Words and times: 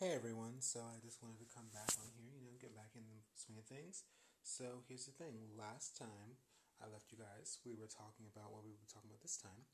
Hey 0.00 0.16
everyone, 0.16 0.64
so 0.64 0.80
I 0.80 0.96
just 1.04 1.20
wanted 1.20 1.44
to 1.44 1.52
come 1.52 1.68
back 1.76 1.92
on 2.00 2.08
here, 2.16 2.32
you 2.32 2.40
know, 2.40 2.56
get 2.56 2.72
back 2.72 2.96
in 2.96 3.04
the 3.04 3.20
swing 3.36 3.60
of 3.60 3.68
things. 3.68 4.08
So 4.40 4.80
here's 4.88 5.04
the 5.04 5.12
thing 5.12 5.52
last 5.52 5.92
time 5.92 6.40
I 6.80 6.88
left 6.88 7.12
you 7.12 7.20
guys, 7.20 7.60
we 7.68 7.76
were 7.76 7.84
talking 7.84 8.24
about 8.24 8.48
what 8.48 8.64
we 8.64 8.72
were 8.72 8.88
talking 8.88 9.12
about 9.12 9.20
this 9.20 9.36
time, 9.36 9.68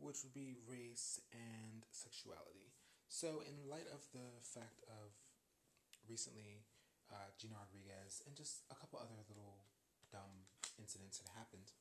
which 0.00 0.24
would 0.24 0.32
be 0.32 0.56
race 0.64 1.20
and 1.28 1.84
sexuality. 1.92 2.72
So, 3.12 3.44
in 3.44 3.68
light 3.68 3.84
of 3.92 4.00
the 4.16 4.40
fact 4.40 4.80
of 4.88 5.12
recently 6.08 6.64
uh, 7.12 7.36
Gina 7.36 7.60
Rodriguez 7.60 8.24
and 8.24 8.32
just 8.32 8.64
a 8.72 8.76
couple 8.80 8.96
other 8.96 9.20
little 9.28 9.68
dumb 10.08 10.48
incidents 10.80 11.20
that 11.20 11.36
happened. 11.36 11.76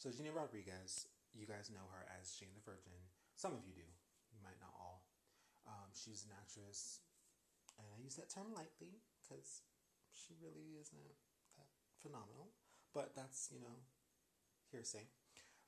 So, 0.00 0.08
Gina 0.08 0.32
Rodriguez, 0.32 1.04
you 1.36 1.44
guys 1.44 1.68
know 1.68 1.92
her 1.92 2.08
as 2.16 2.32
Jane 2.32 2.56
the 2.56 2.64
Virgin. 2.64 3.12
Some 3.36 3.52
of 3.52 3.60
you 3.68 3.76
do, 3.76 3.84
you 4.32 4.40
might 4.40 4.56
not 4.56 4.72
all. 4.72 5.04
Um, 5.72 5.88
she's 5.96 6.28
an 6.28 6.36
actress, 6.36 7.00
and 7.80 7.88
I 7.88 7.96
use 8.04 8.20
that 8.20 8.28
term 8.28 8.52
lightly 8.52 9.00
because 9.16 9.64
she 10.12 10.36
really 10.36 10.76
isn't 10.76 11.16
that 11.56 11.72
phenomenal. 12.04 12.52
But 12.92 13.16
that's, 13.16 13.48
you 13.48 13.60
know, 13.64 13.88
hearsay. 14.68 15.08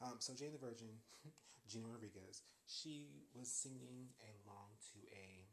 Um, 0.05 0.21
so 0.21 0.37
Jane 0.37 0.53
the 0.53 0.61
Virgin, 0.61 1.01
Gina 1.71 1.89
Rodriguez, 1.89 2.45
she 2.69 3.29
was 3.33 3.49
singing 3.49 4.13
along 4.21 4.77
to 4.93 5.01
a 5.09 5.49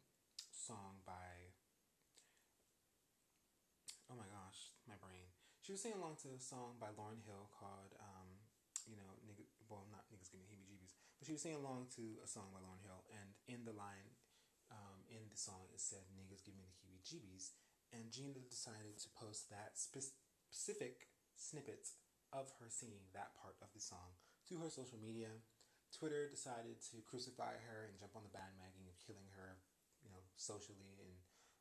song 0.51 0.99
by, 1.07 1.55
oh 4.11 4.19
my 4.19 4.27
gosh, 4.27 4.75
my 4.83 4.99
brain. 4.99 5.31
She 5.63 5.71
was 5.71 5.79
singing 5.79 6.03
along 6.03 6.19
to 6.27 6.35
a 6.35 6.41
song 6.41 6.75
by 6.81 6.91
Lauryn 6.91 7.23
Hill 7.23 7.47
called, 7.55 7.95
um, 8.01 8.27
you 8.89 8.99
know, 8.99 9.15
nigga, 9.23 9.47
well, 9.69 9.87
not 9.93 10.09
niggas 10.11 10.27
give 10.27 10.41
me 10.43 10.49
heebie-jeebies, 10.49 10.97
but 11.15 11.29
she 11.29 11.37
was 11.37 11.43
singing 11.45 11.61
along 11.61 11.87
to 11.95 12.19
a 12.19 12.27
song 12.27 12.51
by 12.51 12.59
Lauryn 12.59 12.83
Hill, 12.83 13.05
and 13.13 13.31
in 13.47 13.63
the 13.63 13.71
line, 13.77 14.11
song 15.41 15.65
it 15.73 15.81
said 15.81 16.05
niggas 16.13 16.45
give 16.45 16.53
me 16.53 16.63
the 16.63 16.77
heebie 16.77 17.01
jeebies 17.01 17.57
and 17.89 18.13
Gina 18.13 18.45
decided 18.47 19.01
to 19.01 19.09
post 19.17 19.49
that 19.49 19.75
spe- 19.75 20.13
specific 20.51 21.07
snippets 21.39 21.95
of 22.35 22.51
her 22.59 22.67
singing 22.67 23.07
that 23.15 23.31
part 23.39 23.55
of 23.63 23.71
the 23.71 23.79
song 23.79 24.19
to 24.47 24.59
her 24.59 24.67
social 24.67 24.99
media. 24.99 25.31
Twitter 25.95 26.27
decided 26.27 26.79
to 26.91 27.03
crucify 27.07 27.55
her 27.67 27.87
and 27.87 27.99
jump 27.99 28.15
on 28.15 28.23
the 28.23 28.31
bandwagon 28.35 28.87
of 28.87 28.99
killing 28.99 29.27
her, 29.35 29.59
you 30.03 30.11
know, 30.11 30.23
socially 30.35 30.95
in 30.99 31.11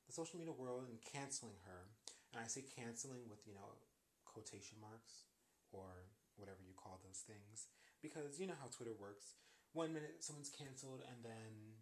the 0.06 0.14
social 0.14 0.38
media 0.38 0.54
world 0.54 0.86
and 0.86 1.02
canceling 1.02 1.58
her. 1.66 1.90
And 2.30 2.38
I 2.38 2.46
say 2.46 2.62
canceling 2.62 3.26
with, 3.26 3.42
you 3.46 3.54
know, 3.54 3.78
quotation 4.26 4.78
marks 4.78 5.30
or 5.74 6.10
whatever 6.38 6.62
you 6.62 6.74
call 6.78 7.02
those 7.02 7.26
things 7.26 7.70
because 7.98 8.38
you 8.38 8.46
know 8.46 8.58
how 8.58 8.70
Twitter 8.70 8.94
works. 8.94 9.38
One 9.74 9.94
minute 9.94 10.22
someone's 10.22 10.50
canceled 10.50 11.02
and 11.06 11.22
then 11.22 11.79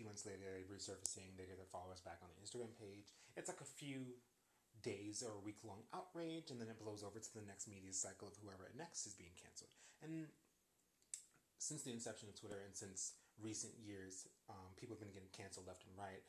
few 0.00 0.08
months 0.08 0.24
later, 0.24 0.64
resurfacing. 0.72 1.36
They 1.36 1.44
get 1.44 1.60
their 1.60 1.68
followers 1.68 2.00
back 2.00 2.24
on 2.24 2.32
the 2.32 2.40
Instagram 2.40 2.72
page. 2.80 3.12
It's 3.36 3.52
like 3.52 3.60
a 3.60 3.68
few 3.68 4.16
days 4.80 5.20
or 5.20 5.36
a 5.36 5.44
week 5.44 5.60
long 5.60 5.84
outrage, 5.92 6.48
and 6.48 6.56
then 6.56 6.72
it 6.72 6.80
blows 6.80 7.04
over 7.04 7.20
to 7.20 7.32
the 7.36 7.44
next 7.44 7.68
media 7.68 7.92
cycle 7.92 8.32
of 8.32 8.40
whoever 8.40 8.72
next 8.72 9.04
is 9.04 9.12
being 9.12 9.36
canceled. 9.36 9.76
And 10.00 10.32
since 11.60 11.84
the 11.84 11.92
inception 11.92 12.32
of 12.32 12.40
Twitter 12.40 12.64
and 12.64 12.72
since 12.72 13.12
recent 13.36 13.76
years, 13.76 14.24
um, 14.48 14.72
people 14.80 14.96
have 14.96 15.04
been 15.04 15.12
getting 15.12 15.28
canceled 15.36 15.68
left 15.68 15.84
and 15.84 15.92
right, 15.92 16.24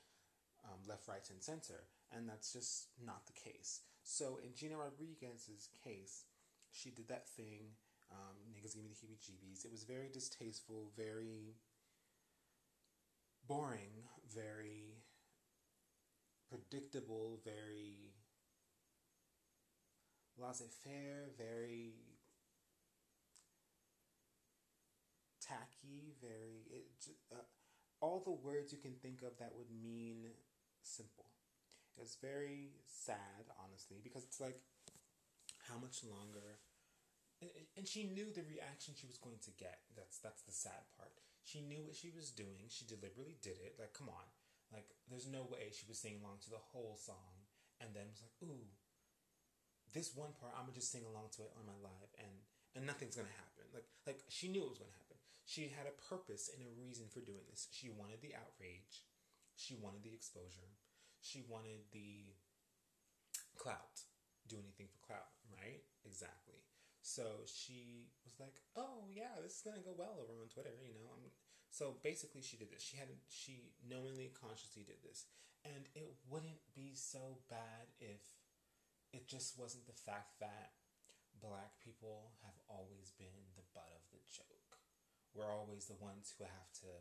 um, 0.67 0.83
left, 0.83 1.07
right, 1.07 1.23
and 1.31 1.39
center, 1.39 1.87
and 2.11 2.27
that's 2.27 2.51
just 2.51 2.91
not 2.99 3.23
the 3.23 3.39
case. 3.39 3.87
So 4.03 4.35
in 4.43 4.51
Gina 4.51 4.75
Rodriguez's 4.75 5.71
case, 5.79 6.27
she 6.75 6.91
did 6.91 7.07
that 7.07 7.31
thing. 7.31 7.71
Um, 8.11 8.35
niggas 8.51 8.75
give 8.75 8.83
me 8.83 8.91
the 8.91 8.99
heebie-jeebies. 8.99 9.63
It 9.63 9.71
was 9.71 9.87
very 9.87 10.11
distasteful, 10.11 10.91
very 10.99 11.55
boring, 13.51 14.07
very 14.33 14.95
predictable, 16.47 17.39
very 17.43 18.13
laissez 20.37 20.71
faire, 20.83 21.27
very 21.37 21.95
tacky, 25.41 26.13
very. 26.21 26.63
It, 26.71 26.85
uh, 27.31 27.43
all 27.99 28.21
the 28.23 28.31
words 28.31 28.71
you 28.71 28.79
can 28.79 28.95
think 29.01 29.21
of 29.21 29.37
that 29.39 29.51
would 29.55 29.69
mean 29.83 30.31
simple. 30.81 31.25
It's 32.01 32.15
very 32.15 32.71
sad, 32.87 33.51
honestly, 33.63 33.97
because 34.01 34.23
it's 34.23 34.39
like, 34.39 34.59
how 35.67 35.77
much 35.77 36.03
longer? 36.03 36.59
And 37.75 37.87
she 37.87 38.03
knew 38.03 38.31
the 38.31 38.43
reaction 38.43 38.93
she 38.95 39.07
was 39.07 39.17
going 39.17 39.39
to 39.43 39.51
get. 39.51 39.79
That's 39.97 40.19
that's 40.19 40.43
the 40.43 40.51
sad 40.51 40.85
part. 40.95 41.11
She 41.43 41.61
knew 41.61 41.83
what 41.83 41.95
she 41.95 42.11
was 42.13 42.31
doing. 42.31 42.69
She 42.69 42.85
deliberately 42.85 43.37
did 43.41 43.57
it. 43.59 43.75
Like, 43.79 43.93
come 43.93 44.09
on. 44.09 44.27
Like, 44.71 44.87
there's 45.09 45.27
no 45.27 45.43
way 45.49 45.73
she 45.73 45.89
was 45.89 45.99
singing 45.99 46.21
along 46.23 46.39
to 46.45 46.49
the 46.49 46.61
whole 46.71 46.95
song 46.95 47.43
and 47.81 47.91
then 47.91 48.07
was 48.13 48.23
like, 48.23 48.37
ooh, 48.45 48.69
this 49.91 50.15
one 50.15 50.31
part, 50.39 50.55
I'm 50.55 50.69
gonna 50.69 50.77
just 50.77 50.91
sing 50.91 51.03
along 51.03 51.35
to 51.35 51.43
it 51.43 51.53
on 51.59 51.67
my 51.67 51.75
live 51.83 52.11
and 52.19 52.31
and 52.75 52.87
nothing's 52.87 53.19
gonna 53.19 53.35
happen. 53.35 53.67
Like 53.75 53.87
like 54.07 54.23
she 54.31 54.47
knew 54.47 54.63
it 54.63 54.71
was 54.71 54.79
gonna 54.79 54.95
happen. 54.95 55.19
She 55.43 55.67
had 55.67 55.89
a 55.89 55.99
purpose 56.07 56.47
and 56.47 56.63
a 56.63 56.71
reason 56.79 57.11
for 57.11 57.19
doing 57.19 57.43
this. 57.49 57.67
She 57.75 57.91
wanted 57.91 58.23
the 58.23 58.31
outrage. 58.37 59.03
She 59.55 59.75
wanted 59.75 60.03
the 60.03 60.15
exposure. 60.15 60.79
She 61.19 61.43
wanted 61.43 61.91
the 61.91 62.31
clout. 63.57 64.07
Do 64.47 64.57
anything 64.57 64.87
for 64.87 65.03
clout, 65.05 65.29
right? 65.51 65.83
Exactly. 66.05 66.50
So 67.01 67.43
she 67.49 68.13
was 68.23 68.39
like, 68.39 68.61
"Oh 68.77 69.09
yeah, 69.09 69.41
this 69.41 69.57
is 69.57 69.65
gonna 69.65 69.81
go 69.81 69.97
well 69.97 70.21
over 70.21 70.41
on 70.41 70.49
Twitter," 70.49 70.77
you 70.85 70.93
know. 70.93 71.09
I'm, 71.13 71.33
so 71.69 71.97
basically, 72.03 72.41
she 72.41 72.57
did 72.57 72.69
this. 72.69 72.83
She 72.83 72.97
had 72.97 73.09
she 73.27 73.73
knowingly, 73.81 74.29
consciously 74.37 74.83
did 74.83 75.01
this, 75.01 75.25
and 75.65 75.89
it 75.95 76.13
wouldn't 76.29 76.61
be 76.73 76.93
so 76.93 77.41
bad 77.49 77.89
if 77.99 78.21
it 79.11 79.27
just 79.27 79.57
wasn't 79.57 79.87
the 79.87 79.97
fact 79.97 80.39
that 80.39 80.77
black 81.41 81.79
people 81.81 82.37
have 82.45 82.55
always 82.69 83.11
been 83.17 83.49
the 83.57 83.65
butt 83.73 83.89
of 83.91 84.05
the 84.13 84.21
joke. 84.29 84.77
We're 85.33 85.51
always 85.51 85.87
the 85.87 85.99
ones 85.99 86.35
who 86.35 86.43
have 86.43 86.71
to 86.85 86.91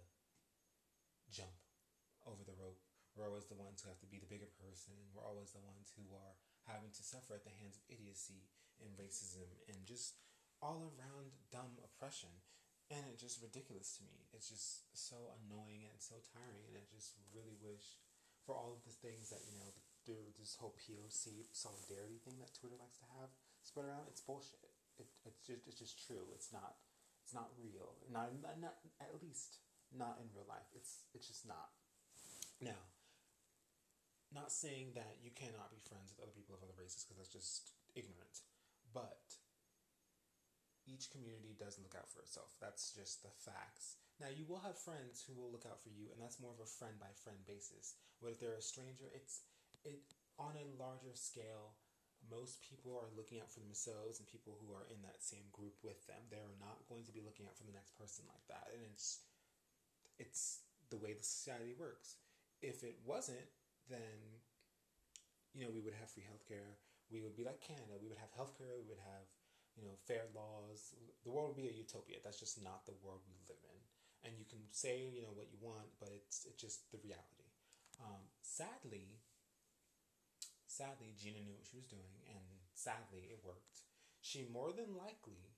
jump 1.30 1.60
over 2.26 2.42
the 2.42 2.56
rope. 2.56 2.80
We're 3.14 3.26
always 3.26 3.50
the 3.50 3.58
ones 3.58 3.82
who 3.82 3.90
have 3.90 4.00
to 4.00 4.10
be 4.10 4.22
the 4.22 4.30
bigger 4.30 4.50
person. 4.58 4.94
We're 5.10 5.26
always 5.26 5.50
the 5.50 5.62
ones 5.62 5.90
who 5.98 6.06
are 6.14 6.38
having 6.70 6.94
to 6.94 7.02
suffer 7.02 7.34
at 7.34 7.44
the 7.44 7.58
hands 7.58 7.74
of 7.74 7.82
idiocy 7.90 8.46
and 8.82 8.96
racism 8.96 9.48
and 9.68 9.84
just 9.84 10.20
all 10.60 10.92
around 10.96 11.32
dumb 11.52 11.80
oppression. 11.80 12.30
And 12.90 13.06
it's 13.06 13.22
just 13.22 13.38
ridiculous 13.38 13.94
to 13.98 14.02
me. 14.02 14.26
It's 14.34 14.50
just 14.50 14.90
so 14.98 15.30
annoying 15.38 15.86
and 15.86 16.02
so 16.02 16.18
tiring. 16.34 16.66
And 16.66 16.74
I 16.74 16.84
just 16.90 17.14
really 17.30 17.54
wish 17.62 18.02
for 18.42 18.58
all 18.58 18.74
of 18.74 18.82
the 18.82 18.96
things 18.98 19.30
that, 19.30 19.46
you 19.46 19.54
know, 19.54 19.70
through 20.02 20.34
this 20.34 20.58
whole 20.58 20.74
POC 20.74 21.46
solidarity 21.54 22.18
thing 22.18 22.42
that 22.42 22.50
Twitter 22.56 22.74
likes 22.80 22.98
to 22.98 23.08
have 23.20 23.30
spread 23.62 23.86
around, 23.86 24.10
it's 24.10 24.24
bullshit. 24.24 24.58
It, 24.98 25.06
it's 25.22 25.40
just 25.46 25.64
it's 25.70 25.78
just 25.78 25.96
true. 26.02 26.28
It's 26.34 26.50
not 26.50 26.82
it's 27.22 27.36
not 27.36 27.54
real. 27.62 27.94
Not, 28.10 28.34
not 28.58 28.82
at 28.98 29.14
least 29.22 29.62
not 29.94 30.18
in 30.18 30.26
real 30.34 30.50
life. 30.50 30.66
It's 30.74 31.06
it's 31.14 31.30
just 31.30 31.46
not. 31.46 31.70
Now, 32.58 32.90
not 34.34 34.50
saying 34.52 34.98
that 34.98 35.22
you 35.22 35.30
cannot 35.30 35.70
be 35.70 35.78
friends 35.82 36.10
with 36.10 36.22
other 36.22 36.34
people 36.34 36.54
of 36.54 36.62
other 36.66 36.76
races 36.78 37.06
because 37.06 37.18
that's 37.18 37.32
just 37.32 37.70
ignorant. 37.94 38.42
But 38.92 39.38
each 40.90 41.10
community 41.14 41.54
does 41.54 41.78
look 41.78 41.94
out 41.94 42.10
for 42.10 42.20
itself. 42.20 42.56
That's 42.58 42.90
just 42.90 43.22
the 43.22 43.30
facts. 43.30 44.00
Now, 44.18 44.28
you 44.28 44.44
will 44.44 44.60
have 44.60 44.76
friends 44.76 45.24
who 45.24 45.32
will 45.32 45.48
look 45.48 45.64
out 45.64 45.80
for 45.80 45.88
you, 45.88 46.12
and 46.12 46.20
that's 46.20 46.42
more 46.42 46.52
of 46.52 46.60
a 46.60 46.68
friend 46.68 46.98
by 47.00 47.08
friend 47.24 47.40
basis. 47.48 47.96
But 48.20 48.36
if 48.36 48.38
they're 48.42 48.58
a 48.58 48.60
stranger, 48.60 49.08
it's 49.16 49.48
it 49.80 50.04
on 50.36 50.56
a 50.60 50.76
larger 50.76 51.16
scale. 51.16 51.78
Most 52.28 52.60
people 52.60 52.92
are 53.00 53.16
looking 53.16 53.40
out 53.40 53.48
for 53.48 53.64
themselves 53.64 54.20
and 54.20 54.28
people 54.28 54.60
who 54.60 54.68
are 54.76 54.84
in 54.92 55.00
that 55.08 55.24
same 55.24 55.48
group 55.56 55.80
with 55.80 56.04
them. 56.04 56.20
They're 56.28 56.52
not 56.60 56.84
going 56.84 57.08
to 57.08 57.16
be 57.16 57.24
looking 57.24 57.48
out 57.48 57.56
for 57.56 57.64
the 57.64 57.72
next 57.72 57.96
person 57.96 58.28
like 58.28 58.44
that, 58.52 58.68
and 58.76 58.84
it's 58.92 59.24
it's 60.20 60.68
the 60.92 61.00
way 61.00 61.16
the 61.16 61.24
society 61.24 61.72
works. 61.72 62.20
If 62.60 62.84
it 62.84 63.00
wasn't, 63.08 63.48
then 63.88 64.36
you 65.56 65.64
know 65.64 65.72
we 65.72 65.80
would 65.80 65.96
have 65.96 66.12
free 66.12 66.28
healthcare. 66.28 66.76
We 67.10 67.20
would 67.20 67.36
be 67.36 67.44
like 67.44 67.60
Canada. 67.60 67.98
We 67.98 68.08
would 68.08 68.22
have 68.22 68.32
healthcare. 68.32 68.78
We 68.78 68.86
would 68.86 69.02
have 69.02 69.26
you 69.76 69.84
know 69.86 69.98
fair 70.06 70.30
laws. 70.34 70.94
The 71.24 71.30
world 71.30 71.52
would 71.52 71.60
be 71.60 71.68
a 71.68 71.74
utopia. 71.74 72.22
That's 72.22 72.40
just 72.40 72.62
not 72.62 72.86
the 72.86 72.96
world 73.02 73.26
we 73.26 73.36
live 73.46 73.60
in. 73.66 73.78
And 74.22 74.36
you 74.38 74.46
can 74.46 74.62
say 74.70 75.10
you 75.10 75.22
know 75.22 75.34
what 75.34 75.50
you 75.50 75.58
want, 75.60 75.90
but 75.98 76.10
it's 76.14 76.46
it's 76.46 76.60
just 76.60 76.90
the 76.92 77.02
reality. 77.02 77.50
Um, 78.00 78.30
sadly, 78.40 79.20
sadly, 80.66 81.12
Gina 81.18 81.40
knew 81.44 81.56
what 81.56 81.68
she 81.68 81.76
was 81.76 81.88
doing, 81.88 82.14
and 82.28 82.46
sadly, 82.72 83.28
it 83.28 83.44
worked. 83.44 83.84
She 84.20 84.48
more 84.48 84.72
than 84.72 84.96
likely, 84.96 85.56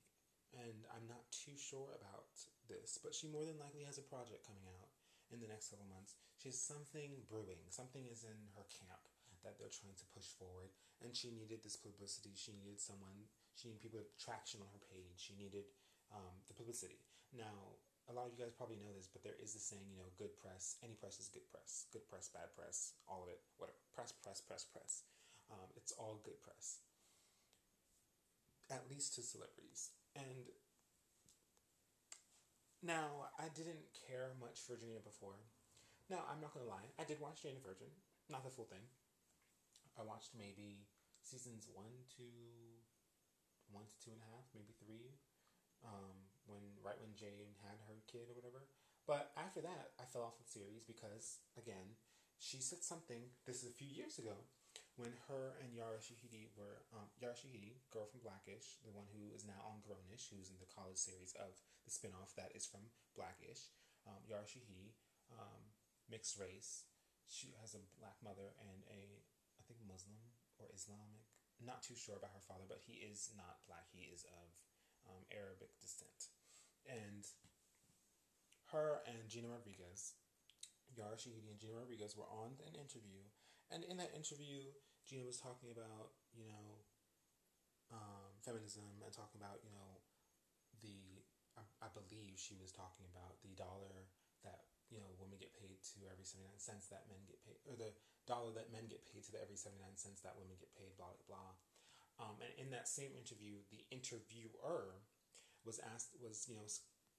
and 0.55 0.87
I'm 0.91 1.07
not 1.07 1.27
too 1.31 1.55
sure 1.55 1.91
about 1.95 2.31
this, 2.67 2.99
but 2.99 3.15
she 3.15 3.27
more 3.27 3.43
than 3.43 3.59
likely 3.59 3.83
has 3.83 3.99
a 3.99 4.07
project 4.07 4.47
coming 4.47 4.67
out 4.67 4.91
in 5.31 5.39
the 5.39 5.51
next 5.51 5.71
couple 5.71 5.87
months. 5.91 6.15
She 6.39 6.51
has 6.51 6.59
something 6.59 7.23
brewing. 7.27 7.63
Something 7.71 8.07
is 8.07 8.23
in 8.23 8.39
her 8.55 8.67
camp 8.71 9.03
that 9.43 9.59
they're 9.59 9.71
trying 9.71 9.95
to 9.99 10.13
push 10.15 10.31
forward. 10.39 10.71
And 11.03 11.15
she 11.15 11.31
needed 11.31 11.61
this 11.63 11.75
publicity. 11.75 12.31
She 12.35 12.55
needed 12.55 12.79
someone, 12.79 13.27
she 13.55 13.69
needed 13.69 13.83
people 13.83 14.01
with 14.01 14.17
traction 14.17 14.63
on 14.63 14.71
her 14.73 14.83
page. 14.89 15.19
She 15.19 15.37
needed 15.37 15.69
um, 16.09 16.41
the 16.47 16.57
publicity. 16.57 17.03
Now, 17.33 17.79
a 18.09 18.13
lot 18.13 18.27
of 18.27 18.35
you 18.35 18.39
guys 18.43 18.51
probably 18.51 18.81
know 18.81 18.91
this, 18.91 19.07
but 19.07 19.23
there 19.23 19.37
is 19.39 19.55
this 19.55 19.63
saying, 19.63 19.87
you 19.87 19.95
know, 19.95 20.11
good 20.19 20.35
press, 20.35 20.75
any 20.83 20.93
press 20.99 21.19
is 21.19 21.31
good 21.31 21.47
press, 21.47 21.87
good 21.93 22.03
press, 22.09 22.27
bad 22.27 22.51
press, 22.51 22.99
all 23.07 23.23
of 23.23 23.29
it, 23.31 23.39
whatever, 23.55 23.79
press, 23.95 24.11
press, 24.11 24.43
press, 24.43 24.67
press. 24.67 25.07
Um, 25.51 25.69
it's 25.75 25.93
all 25.95 26.19
good 26.23 26.39
press, 26.43 26.83
at 28.71 28.83
least 28.89 29.15
to 29.15 29.21
celebrities. 29.23 29.91
And 30.15 30.51
now, 32.83 33.31
I 33.39 33.47
didn't 33.55 33.87
care 34.07 34.35
much 34.39 34.59
for 34.59 34.75
Jane 34.75 34.99
before. 35.03 35.39
Now, 36.11 36.27
I'm 36.27 36.41
not 36.43 36.53
gonna 36.53 36.67
lie, 36.67 36.91
I 36.99 37.07
did 37.07 37.23
watch 37.23 37.43
Jane 37.43 37.55
the 37.55 37.63
Virgin, 37.63 37.87
not 38.27 38.43
the 38.43 38.51
full 38.51 38.67
thing. 38.67 38.83
I 39.97 40.01
watched 40.01 40.33
maybe 40.33 40.89
seasons 41.21 41.69
one 41.69 42.07
to 42.17 42.27
one 43.71 43.89
to 43.89 43.97
two 44.01 44.13
and 44.13 44.21
a 44.21 44.29
half, 44.33 44.45
maybe 44.53 44.75
three, 44.77 45.17
um, 45.81 46.29
when 46.45 46.61
right 46.81 46.97
when 47.01 47.17
Jane 47.17 47.57
had 47.65 47.81
her 47.89 48.01
kid 48.05 48.29
or 48.29 48.35
whatever. 48.37 48.65
But 49.05 49.35
after 49.35 49.59
that, 49.61 49.97
I 49.99 50.07
fell 50.07 50.23
off 50.23 50.39
the 50.39 50.47
series 50.47 50.85
because 50.85 51.43
again, 51.57 51.99
she 52.39 52.59
said 52.59 52.83
something. 52.83 53.33
This 53.45 53.63
is 53.63 53.69
a 53.69 53.75
few 53.75 53.89
years 53.89 54.19
ago 54.19 54.47
when 54.95 55.13
her 55.25 55.57
and 55.57 55.73
Yara 55.73 55.97
Shahidi 55.97 56.53
were 56.53 56.85
um, 56.93 57.09
Yara 57.17 57.33
Shahidi, 57.33 57.81
girl 57.89 58.05
from 58.05 58.21
Blackish, 58.21 58.77
the 58.85 58.93
one 58.93 59.09
who 59.09 59.33
is 59.33 59.41
now 59.41 59.57
on 59.65 59.81
Grownish, 59.81 60.29
who's 60.29 60.53
in 60.53 60.61
the 60.61 60.69
college 60.69 61.01
series 61.01 61.33
of 61.41 61.57
the 61.81 61.91
spinoff 61.91 62.37
that 62.37 62.53
is 62.53 62.69
from 62.69 62.93
Blackish. 63.17 63.73
Um, 64.05 64.21
Yara 64.29 64.45
Shahidi, 64.45 64.93
um, 65.33 65.73
mixed 66.09 66.37
race. 66.37 66.85
She 67.25 67.57
has 67.57 67.73
a 67.73 67.81
black 67.97 68.21
mother 68.21 68.53
and 68.61 68.85
a 68.85 69.25
think 69.73 69.89
Muslim 69.89 70.21
or 70.61 70.69
Islamic. 70.69 71.25
Not 71.57 71.81
too 71.81 71.97
sure 71.97 72.17
about 72.17 72.37
her 72.37 72.45
father, 72.45 72.69
but 72.69 72.85
he 72.85 73.01
is 73.01 73.33
not 73.33 73.65
black. 73.65 73.89
He 73.89 74.13
is 74.13 74.21
of 74.29 74.47
um, 75.09 75.25
Arabic 75.33 75.73
descent. 75.81 76.29
And 76.85 77.25
her 78.69 79.01
and 79.09 79.25
Gina 79.25 79.49
Rodriguez, 79.49 80.13
Yara 80.93 81.17
Shahidi 81.17 81.49
and 81.49 81.57
Gina 81.57 81.73
Rodriguez 81.73 82.13
were 82.13 82.29
on 82.29 82.59
an 82.69 82.77
interview. 82.77 83.25
And 83.71 83.81
in 83.87 83.97
that 83.97 84.13
interview, 84.13 84.69
Gina 85.07 85.25
was 85.25 85.41
talking 85.41 85.73
about, 85.73 86.13
you 86.35 86.45
know, 86.45 86.83
um, 87.89 88.33
feminism 88.43 89.01
and 89.01 89.13
talking 89.13 89.39
about, 89.39 89.63
you 89.63 89.73
know, 89.73 90.01
the, 90.81 91.23
I, 91.55 91.63
I 91.85 91.89
believe 91.93 92.35
she 92.35 92.59
was 92.59 92.73
talking 92.73 93.07
about 93.07 93.39
the 93.45 93.53
dollar 93.55 94.09
that, 94.43 94.67
you 94.91 94.99
know, 94.99 95.09
women 95.21 95.39
get 95.39 95.55
paid 95.55 95.79
to 95.95 96.09
every 96.11 96.27
79 96.27 96.49
cents 96.59 96.91
that 96.91 97.07
men 97.07 97.23
get 97.29 97.39
paid, 97.45 97.61
or 97.63 97.77
the 97.79 97.93
dollar 98.25 98.51
that 98.55 98.71
men 98.71 98.87
get 98.87 99.07
paid 99.09 99.23
to 99.27 99.31
the 99.31 99.41
every 99.41 99.57
79 99.59 99.79
cents 99.95 100.23
that 100.23 100.35
women 100.39 100.55
get 100.59 100.71
paid, 100.75 100.95
blah, 100.95 101.11
blah, 101.11 101.27
blah. 101.27 101.53
Um, 102.21 102.37
and 102.39 102.53
in 102.61 102.69
that 102.71 102.87
same 102.87 103.17
interview, 103.17 103.59
the 103.73 103.83
interviewer 103.89 105.01
was 105.65 105.81
asked, 105.95 106.13
was, 106.21 106.45
you 106.45 106.55
know, 106.55 106.67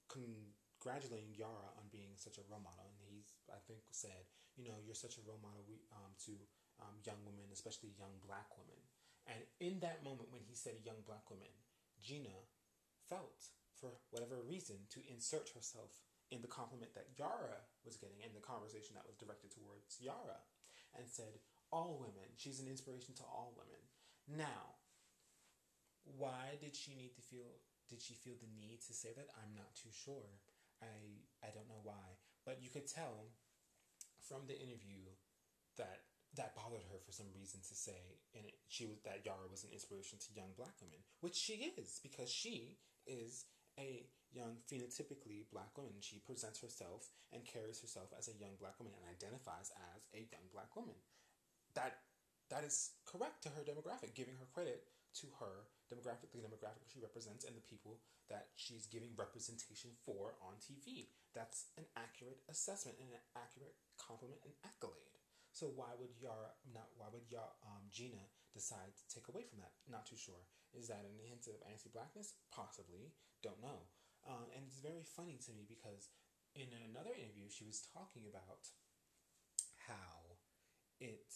congratulating 0.07 1.35
Yara 1.35 1.73
on 1.75 1.91
being 1.91 2.15
such 2.15 2.39
a 2.39 2.45
role 2.47 2.63
model. 2.63 2.87
And 2.89 2.97
he's, 3.03 3.35
I 3.51 3.59
think, 3.67 3.83
said, 3.91 4.29
you 4.55 4.65
know, 4.71 4.79
you're 4.79 4.97
such 4.97 5.19
a 5.19 5.25
role 5.27 5.41
model 5.43 5.65
um, 5.91 6.15
to 6.29 6.33
um, 6.79 6.95
young 7.03 7.19
women, 7.27 7.51
especially 7.51 7.91
young 7.99 8.15
black 8.23 8.47
women. 8.55 8.79
And 9.27 9.41
in 9.59 9.81
that 9.81 10.05
moment 10.05 10.29
when 10.29 10.45
he 10.45 10.55
said 10.55 10.85
young 10.85 11.01
black 11.03 11.27
women, 11.27 11.49
Gina 11.99 12.45
felt, 13.09 13.51
for 13.73 13.97
whatever 14.13 14.39
reason, 14.45 14.85
to 14.93 15.01
insert 15.09 15.51
herself 15.51 16.05
in 16.31 16.41
the 16.41 16.51
compliment 16.51 16.93
that 16.93 17.13
Yara 17.17 17.65
was 17.83 17.97
getting 17.97 18.21
in 18.21 18.33
the 18.33 18.41
conversation 18.41 18.93
that 18.97 19.05
was 19.05 19.17
directed 19.17 19.53
towards 19.53 19.97
Yara 20.01 20.41
and 20.97 21.07
said, 21.09 21.39
all 21.71 21.97
women, 21.99 22.35
she's 22.37 22.59
an 22.59 22.67
inspiration 22.67 23.13
to 23.15 23.23
all 23.23 23.53
women. 23.57 23.81
Now, 24.27 24.79
why 26.05 26.57
did 26.61 26.75
she 26.75 26.95
need 26.95 27.15
to 27.15 27.21
feel 27.21 27.49
did 27.89 28.01
she 28.01 28.17
feel 28.17 28.33
the 28.41 28.49
need 28.49 28.81
to 28.89 28.93
say 28.93 29.13
that? 29.13 29.29
I'm 29.37 29.53
not 29.53 29.75
too 29.77 29.93
sure. 29.93 30.41
I 30.81 31.21
I 31.41 31.49
don't 31.53 31.69
know 31.69 31.81
why, 31.83 32.17
but 32.45 32.61
you 32.61 32.69
could 32.69 32.87
tell 32.87 33.33
from 34.21 34.47
the 34.47 34.57
interview 34.57 35.05
that 35.77 36.05
that 36.35 36.55
bothered 36.55 36.83
her 36.91 36.99
for 36.99 37.11
some 37.11 37.31
reason 37.33 37.61
to 37.63 37.75
say, 37.75 38.19
and 38.35 38.43
she 38.67 38.85
was 38.85 38.99
that 39.05 39.25
Yara 39.25 39.47
was 39.49 39.63
an 39.63 39.71
inspiration 39.71 40.19
to 40.19 40.35
young 40.35 40.51
black 40.57 40.75
women, 40.81 40.99
which 41.21 41.35
she 41.35 41.73
is 41.77 41.99
because 42.03 42.29
she 42.29 42.77
is 43.07 43.45
a 43.79 44.07
young 44.35 44.59
phenotypically 44.67 45.47
black 45.47 45.71
woman. 45.79 46.03
She 46.03 46.19
presents 46.19 46.59
herself 46.59 47.07
and 47.31 47.47
carries 47.47 47.79
herself 47.79 48.11
as 48.11 48.27
a 48.27 48.35
young 48.35 48.59
black 48.59 48.75
woman 48.77 48.93
and 48.99 49.07
identifies 49.07 49.71
as 49.95 50.03
a 50.11 50.27
young 50.27 50.51
black 50.51 50.75
woman. 50.75 50.99
That 51.73 52.03
that 52.51 52.67
is 52.67 52.93
correct 53.09 53.41
to 53.43 53.49
her 53.55 53.65
demographic, 53.65 54.13
giving 54.13 54.37
her 54.37 54.45
credit 54.53 54.85
to 55.23 55.27
her 55.39 55.71
demographic, 55.89 56.29
the 56.35 56.43
demographic 56.43 56.85
she 56.91 56.99
represents, 56.99 57.47
and 57.47 57.55
the 57.55 57.63
people 57.65 58.03
that 58.29 58.51
she's 58.59 58.85
giving 58.85 59.15
representation 59.15 59.95
for 60.03 60.35
on 60.43 60.59
TV. 60.59 61.09
That's 61.33 61.71
an 61.79 61.87
accurate 61.95 62.43
assessment 62.51 62.99
and 62.99 63.09
an 63.15 63.23
accurate 63.33 63.79
compliment 63.97 64.43
and 64.43 64.53
accolade. 64.67 65.15
So 65.55 65.71
why 65.71 65.95
would 65.95 66.11
Yara 66.19 66.51
not? 66.75 66.91
Why 66.99 67.07
would 67.09 67.31
Yara, 67.31 67.55
um, 67.63 67.87
Gina 67.87 68.27
decide 68.51 68.91
to 68.91 69.05
take 69.07 69.31
away 69.31 69.47
from 69.47 69.63
that? 69.63 69.71
Not 69.87 70.03
too 70.05 70.19
sure. 70.19 70.43
Is 70.75 70.91
that 70.91 71.07
an 71.07 71.15
hint 71.23 71.47
of 71.47 71.63
anti-blackness? 71.63 72.35
Possibly. 72.51 73.15
Don't 73.39 73.63
know. 73.63 73.87
Um, 74.25 74.49
and 74.57 74.65
it's 74.65 74.81
very 74.81 75.05
funny 75.05 75.37
to 75.45 75.51
me 75.53 75.69
because 75.69 76.09
in 76.57 76.71
another 76.89 77.13
interview 77.13 77.45
she 77.51 77.65
was 77.67 77.85
talking 77.93 78.25
about 78.25 78.65
how 79.85 80.39
it 80.97 81.29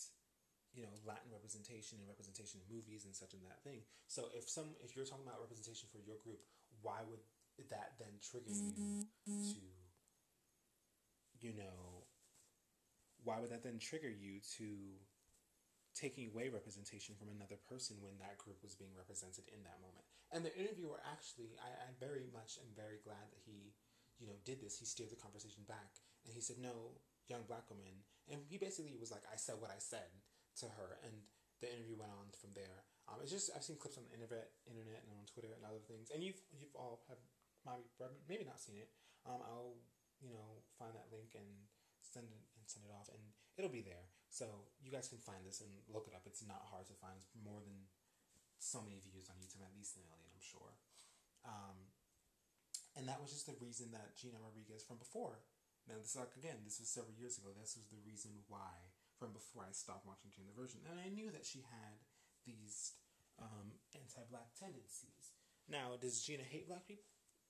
you 0.73 0.81
know 0.81 0.93
Latin 1.05 1.29
representation 1.29 2.01
and 2.01 2.07
representation 2.09 2.61
in 2.61 2.65
movies 2.69 3.05
and 3.05 3.13
such 3.13 3.33
and 3.33 3.45
that 3.45 3.61
thing. 3.61 3.85
So 4.07 4.29
if 4.33 4.49
some 4.49 4.73
if 4.81 4.95
you're 4.95 5.05
talking 5.05 5.25
about 5.25 5.41
representation 5.41 5.89
for 5.91 6.01
your 6.01 6.17
group, 6.23 6.41
why 6.81 7.01
would 7.05 7.21
that 7.69 7.99
then 7.99 8.15
trigger 8.23 8.49
you 8.49 9.05
to 9.27 9.61
you 11.41 11.53
know 11.53 12.07
why 13.23 13.39
would 13.39 13.51
that 13.51 13.63
then 13.63 13.79
trigger 13.79 14.09
you 14.09 14.39
to 14.57 14.95
taking 15.97 16.29
away 16.29 16.49
representation 16.49 17.15
from 17.17 17.29
another 17.33 17.57
person 17.67 17.97
when 17.99 18.17
that 18.21 18.37
group 18.37 18.61
was 18.61 18.77
being 18.77 18.93
represented 18.95 19.49
in 19.51 19.65
that 19.65 19.81
moment. 19.81 20.05
And 20.31 20.45
the 20.45 20.53
interviewer 20.53 21.01
actually, 21.03 21.57
I, 21.59 21.69
I 21.69 21.89
very 21.97 22.29
much 22.29 22.61
am 22.61 22.69
very 22.77 23.01
glad 23.01 23.33
that 23.33 23.43
he, 23.43 23.73
you 24.21 24.29
know, 24.29 24.37
did 24.45 24.61
this. 24.61 24.77
He 24.77 24.85
steered 24.85 25.11
the 25.11 25.19
conversation 25.19 25.65
back 25.65 25.99
and 26.23 26.31
he 26.31 26.41
said, 26.41 26.61
no, 26.61 26.99
young 27.29 27.45
black 27.45 27.69
woman. 27.69 28.05
And 28.29 28.45
he 28.45 28.57
basically 28.57 28.97
was 28.97 29.09
like, 29.13 29.25
I 29.29 29.37
said 29.37 29.57
what 29.57 29.73
I 29.73 29.81
said 29.81 30.09
to 30.61 30.67
her, 30.77 30.99
and 31.05 31.13
the 31.61 31.69
interview 31.69 31.95
went 31.99 32.11
on 32.11 32.29
from 32.35 32.51
there. 32.53 32.83
Um, 33.07 33.21
it's 33.23 33.33
just 33.33 33.49
I've 33.55 33.65
seen 33.65 33.79
clips 33.79 33.97
on 33.97 34.05
the 34.05 34.13
internet, 34.13 34.53
internet, 34.69 35.01
and 35.05 35.17
on 35.17 35.25
Twitter 35.25 35.53
and 35.55 35.63
other 35.65 35.81
things, 35.85 36.13
and 36.13 36.21
you've 36.21 36.39
you've 36.53 36.75
all 36.77 37.01
have 37.09 37.21
maybe 37.65 38.17
maybe 38.29 38.45
not 38.45 38.61
seen 38.61 38.77
it. 38.77 38.89
Um, 39.25 39.41
I'll 39.41 39.77
you 40.21 40.29
know 40.29 40.61
find 40.77 40.93
that 40.93 41.09
link 41.09 41.33
and 41.33 41.47
send 42.01 42.29
it 42.29 42.43
and 42.57 42.63
send 42.69 42.85
it 42.85 42.93
off, 42.93 43.09
and 43.09 43.21
it'll 43.57 43.73
be 43.73 43.85
there. 43.85 44.08
So 44.29 44.69
you 44.79 44.93
guys 44.93 45.09
can 45.09 45.19
find 45.19 45.41
this 45.43 45.59
and 45.59 45.69
look 45.89 46.05
it 46.05 46.13
up. 46.13 46.23
It's 46.29 46.45
not 46.45 46.69
hard 46.69 46.85
to 46.87 46.95
find. 47.01 47.17
It's 47.17 47.33
more 47.33 47.61
than 47.65 47.89
so 48.61 48.79
many 48.85 49.01
views 49.01 49.27
on 49.27 49.41
YouTube, 49.41 49.65
at 49.65 49.73
least 49.73 49.97
a 49.97 50.03
million, 50.05 50.29
I'm 50.29 50.43
sure. 50.43 50.73
Um, 51.43 51.89
and 52.93 53.07
that 53.07 53.17
was 53.23 53.31
just 53.31 53.47
the 53.47 53.57
reason 53.57 53.95
that 53.95 54.13
Gina 54.19 54.37
Rodriguez 54.37 54.83
from 54.83 54.99
before. 54.99 55.41
Now 55.87 55.97
this 55.97 56.13
like 56.13 56.35
again, 56.37 56.61
this 56.67 56.77
was 56.77 56.91
several 56.91 57.15
years 57.17 57.39
ago. 57.39 57.49
This 57.55 57.73
was 57.73 57.89
the 57.89 58.01
reason 58.05 58.45
why 58.45 58.93
from 59.17 59.33
before 59.33 59.65
I 59.65 59.73
stopped 59.73 60.05
watching 60.05 60.31
Jane 60.31 60.47
the 60.47 60.55
Virgin, 60.55 60.85
and 60.85 60.99
I 60.99 61.09
knew 61.09 61.31
that 61.33 61.43
she 61.47 61.65
had 61.65 61.97
these 62.45 62.95
um, 63.41 63.75
anti-black 63.95 64.55
tendencies. 64.55 65.35
Now, 65.67 65.95
does 65.99 66.23
Gina 66.23 66.43
hate 66.43 66.67
black 66.67 66.87
people? 66.87 67.07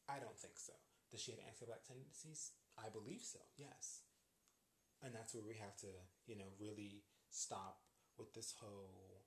I 0.09 0.17
don't 0.17 0.37
think 0.37 0.57
so. 0.57 0.73
Does 1.11 1.21
she 1.21 1.31
have 1.31 1.41
anti-black 1.45 1.85
tendencies? 1.85 2.57
I 2.77 2.89
believe 2.89 3.21
so. 3.21 3.39
Yes, 3.57 4.05
and 5.03 5.15
that's 5.15 5.33
where 5.33 5.45
we 5.45 5.55
have 5.59 5.75
to, 5.83 5.91
you 6.27 6.35
know, 6.35 6.51
really 6.59 7.03
stop 7.29 7.83
with 8.17 8.33
this 8.33 8.53
whole. 8.59 9.23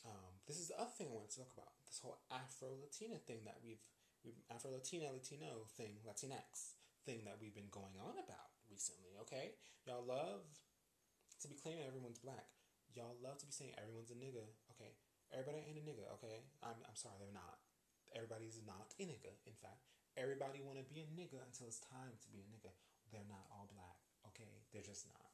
Um, 0.00 0.40
this 0.48 0.56
is 0.56 0.72
the 0.72 0.80
other 0.80 0.92
thing 0.96 1.12
I 1.12 1.16
want 1.16 1.28
to 1.28 1.36
talk 1.44 1.52
about. 1.52 1.76
This 1.84 2.00
whole 2.00 2.24
Afro 2.32 2.72
Latina 2.80 3.20
thing 3.20 3.44
that 3.44 3.60
we've, 3.60 3.84
we've 4.24 4.40
Afro 4.48 4.72
Latina 4.72 5.12
Latino 5.12 5.68
thing, 5.76 6.00
Latinx 6.08 6.80
thing 7.04 7.28
that 7.28 7.36
we've 7.36 7.54
been 7.54 7.68
going 7.68 8.00
on 8.00 8.16
about 8.16 8.56
recently. 8.72 9.12
Okay, 9.28 9.60
y'all 9.84 10.04
love 10.04 10.48
to 11.44 11.46
be 11.48 11.56
claiming 11.56 11.84
everyone's 11.84 12.20
black. 12.20 12.48
Y'all 12.96 13.20
love 13.20 13.36
to 13.44 13.46
be 13.46 13.52
saying 13.52 13.76
everyone's 13.76 14.10
a 14.10 14.16
nigga. 14.16 14.48
Okay, 14.72 14.96
everybody 15.36 15.60
ain't 15.68 15.80
a 15.80 15.84
nigga. 15.84 16.08
Okay, 16.16 16.48
I'm 16.64 16.80
I'm 16.88 16.96
sorry, 16.96 17.20
they're 17.20 17.36
not. 17.36 17.60
Everybody's 18.16 18.58
not 18.64 18.96
a 18.96 19.04
nigga. 19.04 19.36
In 19.44 19.54
fact, 19.54 19.84
everybody 20.16 20.64
want 20.64 20.80
to 20.80 20.86
be 20.88 21.04
a 21.04 21.08
nigga 21.12 21.44
until 21.44 21.68
it's 21.68 21.78
time 21.78 22.16
to 22.24 22.28
be 22.32 22.40
a 22.40 22.48
nigga. 22.48 22.72
They're 23.12 23.28
not 23.28 23.46
all 23.52 23.68
black. 23.68 23.99
Okay, 24.40 24.64
they're 24.72 24.86
just 24.86 25.04
not. 25.04 25.28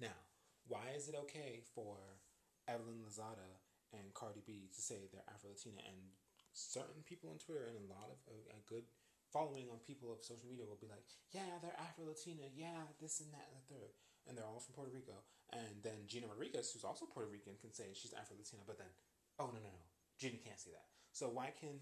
Now, 0.00 0.16
why 0.64 0.96
is 0.96 1.08
it 1.08 1.16
okay 1.28 1.60
for 1.76 2.20
Evelyn 2.64 3.04
Lozada 3.04 3.60
and 3.92 4.16
Cardi 4.16 4.40
B 4.44 4.72
to 4.72 4.80
say 4.80 5.08
they're 5.12 5.28
Afro 5.28 5.52
Latina 5.52 5.84
and 5.84 6.16
certain 6.56 7.04
people 7.04 7.28
on 7.28 7.36
Twitter 7.36 7.68
and 7.68 7.76
a 7.76 7.92
lot 7.92 8.08
of 8.08 8.18
a, 8.32 8.56
a 8.56 8.60
good 8.64 8.88
following 9.28 9.68
on 9.68 9.84
people 9.84 10.08
of 10.08 10.24
social 10.24 10.48
media 10.48 10.64
will 10.64 10.80
be 10.80 10.88
like, 10.88 11.04
yeah, 11.30 11.60
they're 11.60 11.76
Afro 11.76 12.08
Latina, 12.08 12.48
yeah, 12.56 12.88
this 13.00 13.20
and 13.20 13.30
that 13.36 13.52
and 13.52 13.60
the 13.60 13.68
third 13.68 13.92
and 14.26 14.36
they're 14.36 14.46
all 14.46 14.60
from 14.60 14.74
Puerto 14.74 14.90
Rico. 14.90 15.22
And 15.54 15.82
then 15.82 16.10
Gina 16.10 16.26
Rodriguez, 16.26 16.74
who's 16.74 16.84
also 16.84 17.06
Puerto 17.06 17.30
Rican, 17.30 17.54
can 17.62 17.72
say 17.72 17.94
she's 17.94 18.12
Afro 18.12 18.36
Latina, 18.36 18.66
but 18.66 18.78
then, 18.78 18.90
oh 19.38 19.46
no 19.46 19.62
no 19.62 19.70
no, 19.70 19.86
Gina 20.18 20.38
can't 20.42 20.58
say 20.58 20.74
that. 20.74 20.90
So 21.14 21.30
why 21.30 21.54
can 21.54 21.78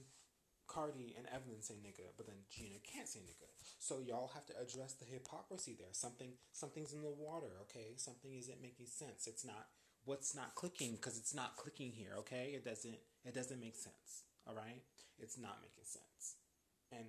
Cardi 0.67 1.15
and 1.17 1.27
Evelyn 1.29 1.63
say 1.63 1.75
nigga, 1.75 2.13
but 2.17 2.27
then 2.27 2.49
Gina 2.51 2.81
can't 2.83 3.09
say 3.09 3.21
nigga. 3.21 3.49
So 3.79 4.01
y'all 4.01 4.33
have 4.35 4.47
to 4.47 4.57
address 4.57 4.95
the 4.95 5.05
hypocrisy 5.05 5.77
there. 5.79 5.93
Something 5.93 6.33
something's 6.53 6.93
in 6.93 7.03
the 7.03 7.13
water, 7.13 7.53
okay? 7.69 7.95
Something 7.97 8.33
isn't 8.35 8.63
making 8.63 8.87
sense. 8.87 9.27
It's 9.27 9.45
not 9.45 9.69
what's 10.05 10.35
not 10.35 10.55
clicking 10.55 10.93
because 10.97 11.19
it's 11.19 11.35
not 11.35 11.57
clicking 11.57 11.93
here, 11.93 12.13
okay? 12.25 12.53
It 12.55 12.65
doesn't 12.65 12.97
it 13.25 13.35
doesn't 13.35 13.61
make 13.61 13.77
sense. 13.77 14.25
All 14.47 14.55
right? 14.55 14.83
It's 15.19 15.39
not 15.39 15.61
making 15.63 15.85
sense. 15.85 16.37
And 16.93 17.07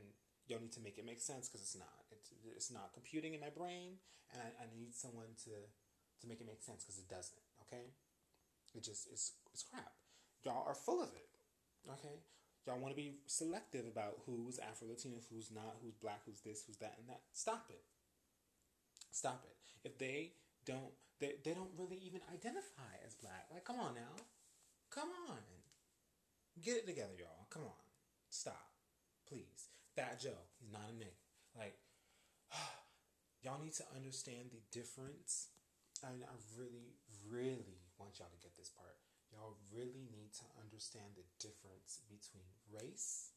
y'all 0.48 0.62
need 0.62 0.74
to 0.74 0.84
make 0.84 0.98
it 0.98 1.06
make 1.06 1.20
sense 1.22 1.48
because 1.48 1.62
it's 1.62 1.78
not. 1.78 2.06
It's 2.12 2.32
it's 2.56 2.72
not 2.72 2.94
computing 2.94 3.34
in 3.34 3.40
my 3.40 3.52
brain 3.56 4.00
and 4.34 4.42
I, 4.42 4.64
I 4.64 4.66
need 4.76 4.96
someone 4.96 5.36
to 5.46 5.56
to 6.22 6.28
make 6.28 6.42
it 6.42 6.48
make 6.48 6.64
sense 6.64 6.84
because 6.84 7.00
it 7.00 7.10
doesn't, 7.10 7.44
okay? 7.68 7.96
It 8.74 8.84
just 8.84 9.08
it's 9.12 9.34
it's 9.54 9.64
crap. 9.64 9.92
Y'all 10.44 10.68
are 10.68 10.76
full 10.76 11.02
of 11.02 11.10
it. 11.16 11.30
Okay? 11.88 12.20
Y'all 12.66 12.80
want 12.80 12.92
to 12.92 12.98
be 12.98 13.14
selective 13.28 13.86
about 13.86 14.26
who's 14.26 14.58
Afro 14.58 14.88
Latino, 14.90 15.18
who's 15.30 15.52
not, 15.54 15.78
who's 15.84 15.94
black, 15.94 16.22
who's 16.26 16.42
this, 16.42 16.64
who's 16.66 16.78
that, 16.78 16.98
and 16.98 17.08
that. 17.08 17.22
Stop 17.32 17.68
it. 17.70 17.84
Stop 19.12 19.46
it. 19.46 19.56
If 19.88 20.00
they 20.00 20.34
don't, 20.66 20.98
they, 21.20 21.36
they 21.44 21.54
don't 21.54 21.70
really 21.78 22.02
even 22.02 22.22
identify 22.34 22.98
as 23.06 23.14
black. 23.14 23.46
Like, 23.54 23.64
come 23.64 23.80
on 23.80 23.94
now. 23.94 24.18
Come 24.90 25.10
on. 25.30 25.38
Get 26.64 26.78
it 26.78 26.88
together, 26.88 27.14
y'all. 27.20 27.46
Come 27.52 27.64
on. 27.64 27.86
Stop. 28.30 28.74
Please. 29.30 29.70
That 29.96 30.20
Joe, 30.20 30.42
he's 30.60 30.74
not 30.74 30.90
a 30.90 30.96
nigga. 30.98 31.22
Like, 31.56 31.78
y'all 33.44 33.62
need 33.62 33.74
to 33.74 33.86
understand 33.96 34.50
the 34.50 34.64
difference. 34.74 35.54
I 36.04 36.12
mean, 36.12 36.26
I 36.26 36.34
really, 36.58 36.98
really 37.30 37.86
want 38.00 38.18
y'all 38.18 38.34
to 38.34 38.42
get 38.42 38.58
this 38.58 38.70
part 38.70 38.98
y'all 39.36 39.60
really 39.68 40.08
need 40.08 40.32
to 40.40 40.48
understand 40.64 41.20
the 41.20 41.28
difference 41.44 42.00
between 42.08 42.48
race, 42.72 43.36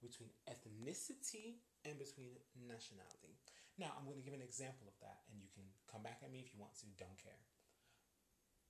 between 0.00 0.32
ethnicity, 0.48 1.60
and 1.84 2.00
between 2.00 2.40
nationality. 2.56 3.36
Now, 3.76 3.92
I'm 3.96 4.08
going 4.08 4.16
to 4.16 4.24
give 4.24 4.36
an 4.36 4.44
example 4.44 4.88
of 4.88 4.96
that, 5.04 5.28
and 5.28 5.36
you 5.40 5.52
can 5.52 5.68
come 5.84 6.00
back 6.00 6.24
at 6.24 6.32
me 6.32 6.40
if 6.40 6.48
you 6.52 6.60
want 6.60 6.72
to, 6.80 6.88
don't 6.96 7.20
care. 7.20 7.44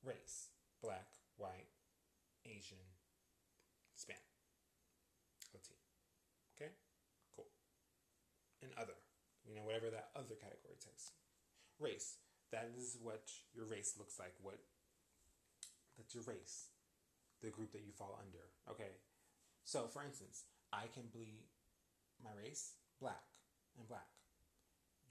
Race 0.02 0.50
black, 0.82 1.12
white, 1.36 1.70
Asian, 2.46 2.80
Hispanic, 3.92 4.24
Latino. 5.52 5.84
Okay? 6.56 6.72
Cool. 7.36 7.52
And 8.64 8.72
other, 8.80 8.96
you 9.44 9.54
know, 9.54 9.62
whatever 9.62 9.92
that 9.92 10.08
other 10.16 10.34
category 10.40 10.80
takes. 10.80 11.12
Race, 11.78 12.16
that 12.52 12.72
is 12.76 12.96
what 13.00 13.28
your 13.52 13.66
race 13.68 13.94
looks 13.98 14.18
like, 14.18 14.32
what 14.40 14.58
that's 16.00 16.16
your 16.16 16.24
race, 16.24 16.72
the 17.44 17.52
group 17.52 17.76
that 17.76 17.84
you 17.84 17.92
fall 17.92 18.16
under. 18.16 18.48
Okay. 18.72 18.96
So, 19.68 19.84
for 19.84 20.00
instance, 20.00 20.48
I 20.72 20.88
can 20.88 21.12
be 21.12 21.44
my 22.24 22.32
race 22.32 22.80
black 22.96 23.28
and 23.76 23.84
black. 23.84 24.08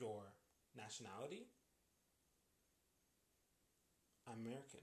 Your 0.01 0.33
nationality, 0.73 1.53
I'm 4.25 4.41
American. 4.41 4.81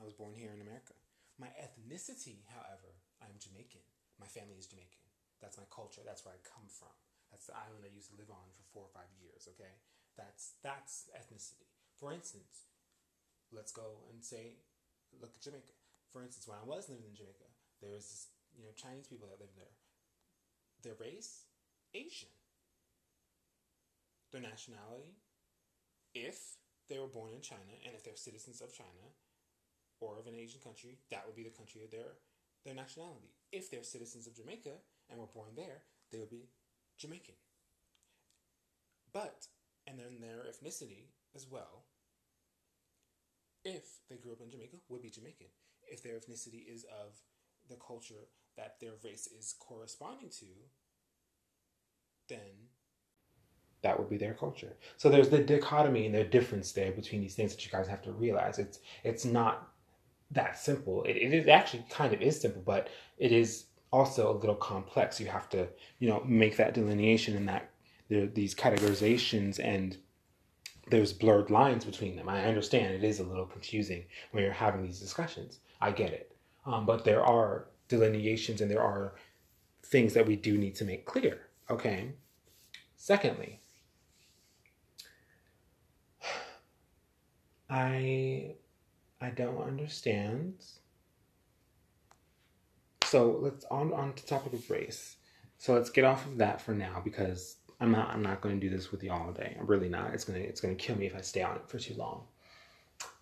I 0.00 0.08
was 0.08 0.16
born 0.16 0.32
here 0.32 0.50
in 0.56 0.64
America. 0.64 0.96
My 1.36 1.52
ethnicity, 1.60 2.48
however, 2.48 2.96
I'm 3.20 3.36
Jamaican. 3.36 3.84
My 4.16 4.30
family 4.30 4.56
is 4.56 4.70
Jamaican. 4.70 5.04
That's 5.44 5.60
my 5.60 5.68
culture. 5.68 6.00
That's 6.06 6.24
where 6.24 6.32
I 6.32 6.40
come 6.40 6.70
from. 6.72 6.94
That's 7.28 7.50
the 7.50 7.58
island 7.58 7.84
I 7.84 7.92
used 7.92 8.14
to 8.14 8.16
live 8.16 8.30
on 8.30 8.48
for 8.54 8.64
four 8.72 8.84
or 8.88 8.94
five 8.94 9.10
years. 9.20 9.50
Okay, 9.52 9.82
that's 10.16 10.56
that's 10.62 11.10
ethnicity. 11.12 11.68
For 11.98 12.14
instance, 12.14 12.70
let's 13.50 13.74
go 13.74 14.06
and 14.08 14.22
say 14.22 14.62
look 15.20 15.34
at 15.34 15.42
Jamaica. 15.42 15.74
For 16.12 16.22
instance, 16.22 16.46
when 16.46 16.58
I 16.58 16.66
was 16.66 16.88
living 16.88 17.06
in 17.08 17.14
Jamaica, 17.14 17.50
there 17.80 17.90
was 17.90 18.06
this, 18.06 18.26
you 18.54 18.62
know 18.62 18.70
Chinese 18.76 19.06
people 19.06 19.28
that 19.28 19.40
lived 19.40 19.58
there. 19.58 19.74
Their 20.82 20.98
race, 21.00 21.46
Asian. 21.94 22.30
Their 24.30 24.42
nationality, 24.42 25.18
if 26.14 26.58
they 26.88 26.98
were 26.98 27.10
born 27.10 27.32
in 27.34 27.40
China 27.40 27.74
and 27.86 27.94
if 27.94 28.04
they're 28.04 28.16
citizens 28.16 28.60
of 28.60 28.74
China 28.74 29.14
or 30.00 30.18
of 30.18 30.26
an 30.26 30.34
Asian 30.34 30.60
country, 30.60 30.98
that 31.10 31.24
would 31.26 31.36
be 31.36 31.44
the 31.44 31.54
country 31.54 31.82
of 31.82 31.90
their 31.90 32.18
their 32.64 32.74
nationality. 32.74 33.30
If 33.52 33.70
they're 33.70 33.84
citizens 33.84 34.26
of 34.26 34.34
Jamaica 34.34 34.80
and 35.10 35.20
were 35.20 35.26
born 35.26 35.52
there, 35.54 35.84
they 36.10 36.18
would 36.18 36.30
be 36.30 36.48
Jamaican. 36.98 37.34
But 39.12 39.46
and 39.86 39.98
then 39.98 40.20
their 40.20 40.46
ethnicity 40.48 41.10
as 41.34 41.46
well 41.48 41.84
if 43.64 43.84
they 44.08 44.16
grew 44.16 44.32
up 44.32 44.40
in 44.40 44.50
Jamaica, 44.50 44.76
would 44.88 45.02
be 45.02 45.10
Jamaican. 45.10 45.46
If 45.90 46.02
their 46.02 46.14
ethnicity 46.14 46.62
is 46.72 46.84
of 46.84 47.14
the 47.68 47.76
culture 47.76 48.28
that 48.56 48.76
their 48.80 48.92
race 49.02 49.26
is 49.26 49.54
corresponding 49.58 50.30
to, 50.38 50.46
then 52.28 52.68
that 53.82 53.98
would 53.98 54.08
be 54.08 54.16
their 54.16 54.34
culture. 54.34 54.76
So 54.96 55.10
there's 55.10 55.28
the 55.28 55.38
dichotomy 55.38 56.06
and 56.06 56.14
the 56.14 56.24
difference 56.24 56.72
there 56.72 56.92
between 56.92 57.20
these 57.20 57.34
things 57.34 57.54
that 57.54 57.64
you 57.64 57.70
guys 57.70 57.86
have 57.86 58.02
to 58.02 58.12
realize. 58.12 58.58
It's 58.58 58.80
it's 59.02 59.24
not 59.24 59.68
that 60.30 60.58
simple. 60.58 61.02
It, 61.04 61.16
it 61.16 61.48
actually 61.48 61.84
kind 61.90 62.14
of 62.14 62.22
is 62.22 62.40
simple, 62.40 62.62
but 62.64 62.88
it 63.18 63.30
is 63.30 63.66
also 63.92 64.32
a 64.32 64.38
little 64.38 64.56
complex. 64.56 65.20
You 65.20 65.26
have 65.26 65.48
to, 65.50 65.68
you 65.98 66.08
know, 66.08 66.22
make 66.26 66.56
that 66.56 66.74
delineation 66.74 67.36
and 67.36 67.48
that 67.48 67.70
there 68.08 68.26
these 68.26 68.54
categorizations 68.54 69.60
and 69.62 69.96
there's 70.90 71.12
blurred 71.12 71.50
lines 71.50 71.84
between 71.84 72.16
them. 72.16 72.28
I 72.28 72.44
understand 72.44 72.94
it 72.94 73.04
is 73.04 73.20
a 73.20 73.24
little 73.24 73.46
confusing 73.46 74.04
when 74.30 74.42
you're 74.42 74.52
having 74.52 74.82
these 74.82 75.00
discussions. 75.00 75.60
I 75.80 75.90
get 75.92 76.12
it. 76.12 76.36
Um, 76.66 76.86
but 76.86 77.04
there 77.04 77.24
are 77.24 77.66
delineations 77.88 78.60
and 78.60 78.70
there 78.70 78.82
are 78.82 79.14
things 79.84 80.14
that 80.14 80.26
we 80.26 80.36
do 80.36 80.56
need 80.58 80.74
to 80.76 80.84
make 80.84 81.06
clear. 81.06 81.48
Okay. 81.70 82.12
Secondly, 82.96 83.60
I 87.70 88.54
I 89.20 89.30
don't 89.30 89.62
understand. 89.62 90.54
So 93.04 93.38
let's 93.40 93.64
on 93.66 93.92
on 93.92 94.14
to 94.14 94.26
topic 94.26 94.52
of 94.52 94.70
race. 94.70 95.16
So 95.58 95.74
let's 95.74 95.90
get 95.90 96.04
off 96.04 96.26
of 96.26 96.38
that 96.38 96.60
for 96.60 96.72
now 96.72 97.00
because 97.04 97.56
I'm 97.84 97.92
not 97.92 98.08
I'm 98.10 98.22
not 98.22 98.40
going 98.40 98.58
to 98.58 98.66
do 98.66 98.74
this 98.74 98.90
with 98.90 99.04
you 99.04 99.12
all 99.12 99.30
day. 99.32 99.56
I'm 99.60 99.66
really 99.66 99.90
not. 99.90 100.14
It's 100.14 100.24
gonna 100.24 100.38
it's 100.38 100.60
gonna 100.60 100.74
kill 100.74 100.96
me 100.96 101.06
if 101.06 101.14
I 101.14 101.20
stay 101.20 101.42
on 101.42 101.56
it 101.56 101.68
for 101.68 101.78
too 101.78 101.94
long. 101.94 102.22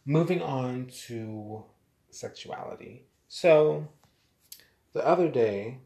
Moving 0.06 0.40
on 0.40 0.86
to 1.06 1.64
sexuality. 2.10 3.06
So 3.28 3.88
the 4.92 5.04
other 5.06 5.28
day, 5.28 5.78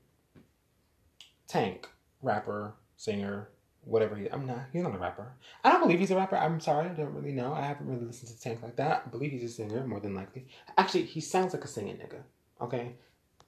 Tank, 1.49 1.89
rapper, 2.21 2.75
singer, 2.97 3.49
whatever 3.81 4.15
he 4.15 4.31
I'm 4.31 4.47
not 4.47 4.67
he's 4.73 4.83
not 4.83 4.95
a 4.95 4.99
rapper. 4.99 5.33
I 5.65 5.73
don't 5.73 5.81
believe 5.81 5.99
he's 5.99 6.11
a 6.11 6.17
rapper. 6.17 6.37
I'm 6.37 6.61
sorry, 6.61 6.91
I 6.91 6.93
don't 6.93 7.15
really 7.15 7.33
know. 7.33 7.55
I 7.55 7.63
haven't 7.63 7.89
really 7.89 8.05
listened 8.05 8.29
to 8.29 8.39
Tank 8.39 8.63
like 8.63 8.77
that. 8.77 9.05
I 9.07 9.09
believe 9.09 9.33
he's 9.33 9.45
a 9.45 9.49
singer, 9.49 9.87
more 9.87 10.01
than 10.01 10.15
likely. 10.15 10.49
Actually, 10.77 11.05
he 11.05 11.21
sounds 11.21 11.55
like 11.55 11.65
a 11.65 11.69
singing 11.69 11.97
nigga. 11.97 12.21
Okay? 12.61 12.97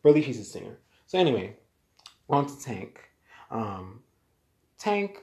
believe 0.02 0.25
he's 0.25 0.38
a 0.38 0.44
singer. 0.44 0.78
So 1.06 1.18
anyway, 1.18 1.56
on 2.30 2.47
to 2.47 2.61
Tank. 2.61 3.00
Um, 3.50 4.00
Tank, 4.78 5.23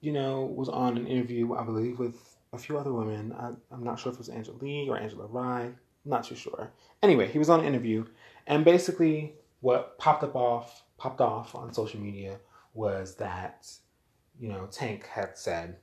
you 0.00 0.12
know, 0.12 0.44
was 0.44 0.68
on 0.68 0.96
an 0.96 1.06
interview, 1.06 1.54
I 1.54 1.62
believe, 1.64 1.98
with 1.98 2.36
a 2.52 2.58
few 2.58 2.78
other 2.78 2.92
women. 2.92 3.32
I, 3.32 3.48
am 3.74 3.84
not 3.84 3.98
sure 3.98 4.10
if 4.10 4.16
it 4.16 4.20
was 4.20 4.28
Angela 4.28 4.58
Yee 4.62 4.88
or 4.88 4.98
Angela 4.98 5.26
Rye. 5.26 5.70
Not 6.04 6.24
too 6.24 6.36
sure. 6.36 6.70
Anyway, 7.02 7.28
he 7.28 7.38
was 7.38 7.50
on 7.50 7.60
an 7.60 7.66
interview, 7.66 8.06
and 8.46 8.64
basically, 8.64 9.34
what 9.60 9.98
popped 9.98 10.22
up 10.22 10.34
off 10.34 10.84
popped 10.96 11.20
off 11.20 11.54
on 11.54 11.72
social 11.72 12.00
media 12.00 12.38
was 12.74 13.14
that, 13.16 13.70
you 14.38 14.48
know, 14.48 14.66
Tank 14.70 15.06
had 15.06 15.36
said, 15.36 15.76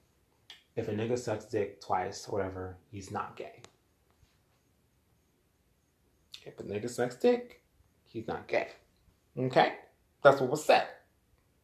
if 0.75 0.87
a 0.89 0.91
nigga 0.91 1.17
sucks 1.17 1.45
dick 1.45 1.79
twice 1.81 2.27
or 2.27 2.37
whatever, 2.37 2.77
he's 2.91 3.11
not 3.11 3.37
gay. 3.37 3.61
If 6.45 6.59
a 6.59 6.63
nigga 6.63 6.89
sucks 6.89 7.15
dick, 7.15 7.61
he's 8.03 8.27
not 8.27 8.47
gay. 8.47 8.67
Okay? 9.37 9.73
That's 10.21 10.41
what 10.41 10.49
was 10.49 10.65
said. 10.65 10.87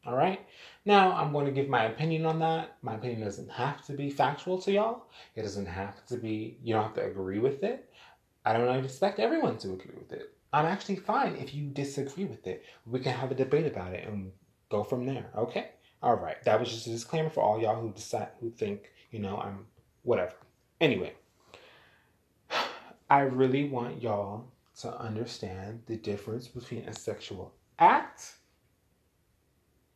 All 0.06 0.16
right. 0.16 0.40
Now 0.86 1.12
I'm 1.12 1.32
going 1.32 1.46
to 1.46 1.52
give 1.52 1.70
my 1.70 1.86
opinion 1.86 2.26
on 2.26 2.40
that. 2.40 2.78
My 2.82 2.96
opinion 2.96 3.22
doesn't 3.22 3.52
have 3.52 3.86
to 3.86 3.94
be 3.94 4.10
factual 4.10 4.60
to 4.62 4.72
y'all. 4.72 5.04
It 5.36 5.44
doesn't 5.44 5.68
have 5.68 6.06
to 6.08 6.18
be, 6.18 6.58
you 6.64 6.74
don't 6.74 6.84
have 6.84 6.96
to 6.96 7.06
agree 7.06 7.40
with 7.40 7.64
it. 7.64 7.88
I 8.44 8.54
don't 8.54 8.84
expect 8.84 9.20
everyone 9.20 9.58
to 9.60 9.74
agree 9.74 9.94
with 9.96 10.12
it. 10.12 10.34
I'm 10.52 10.66
actually 10.66 10.96
fine 10.96 11.36
if 11.36 11.54
you 11.54 11.68
disagree 11.68 12.26
with 12.26 12.48
it. 12.48 12.66
We 12.86 13.00
can 13.00 13.14
have 13.14 13.32
a 13.32 13.36
debate 13.36 13.68
about 13.68 13.94
it 13.94 14.08
and 14.08 14.32
go 14.70 14.84
from 14.84 15.06
there. 15.06 15.30
Okay? 15.38 15.70
All 16.02 16.16
right. 16.16 16.44
That 16.44 16.60
was 16.60 16.70
just 16.70 16.88
a 16.88 16.90
disclaimer 16.90 17.30
for 17.30 17.42
all 17.44 17.62
y'all 17.62 17.80
who 17.80 17.92
decide 17.92 18.30
who 18.40 18.50
think, 18.50 18.92
you 19.12 19.20
know, 19.20 19.38
I'm 19.38 19.68
whatever. 20.02 20.34
Anyway, 20.80 21.14
I 23.10 23.20
really 23.20 23.70
want 23.70 24.02
y'all 24.02 24.48
to 24.80 24.98
understand 25.00 25.84
the 25.86 25.98
difference 25.98 26.48
between 26.48 26.86
a 26.86 26.94
sexual 26.94 27.54
act 27.78 28.38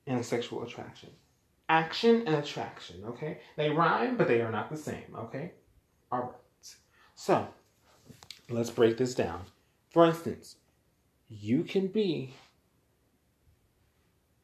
and 0.07 0.25
sexual 0.25 0.63
attraction. 0.63 1.09
Action 1.67 2.23
and 2.27 2.35
attraction, 2.35 3.03
okay? 3.05 3.39
They 3.57 3.69
rhyme, 3.69 4.17
but 4.17 4.27
they 4.27 4.41
are 4.41 4.51
not 4.51 4.69
the 4.69 4.77
same, 4.77 5.15
okay? 5.17 5.51
All 6.11 6.19
right. 6.21 6.75
So, 7.15 7.47
let's 8.49 8.69
break 8.69 8.97
this 8.97 9.15
down. 9.15 9.41
For 9.89 10.05
instance, 10.05 10.57
you 11.27 11.63
can 11.63 11.87
be 11.87 12.33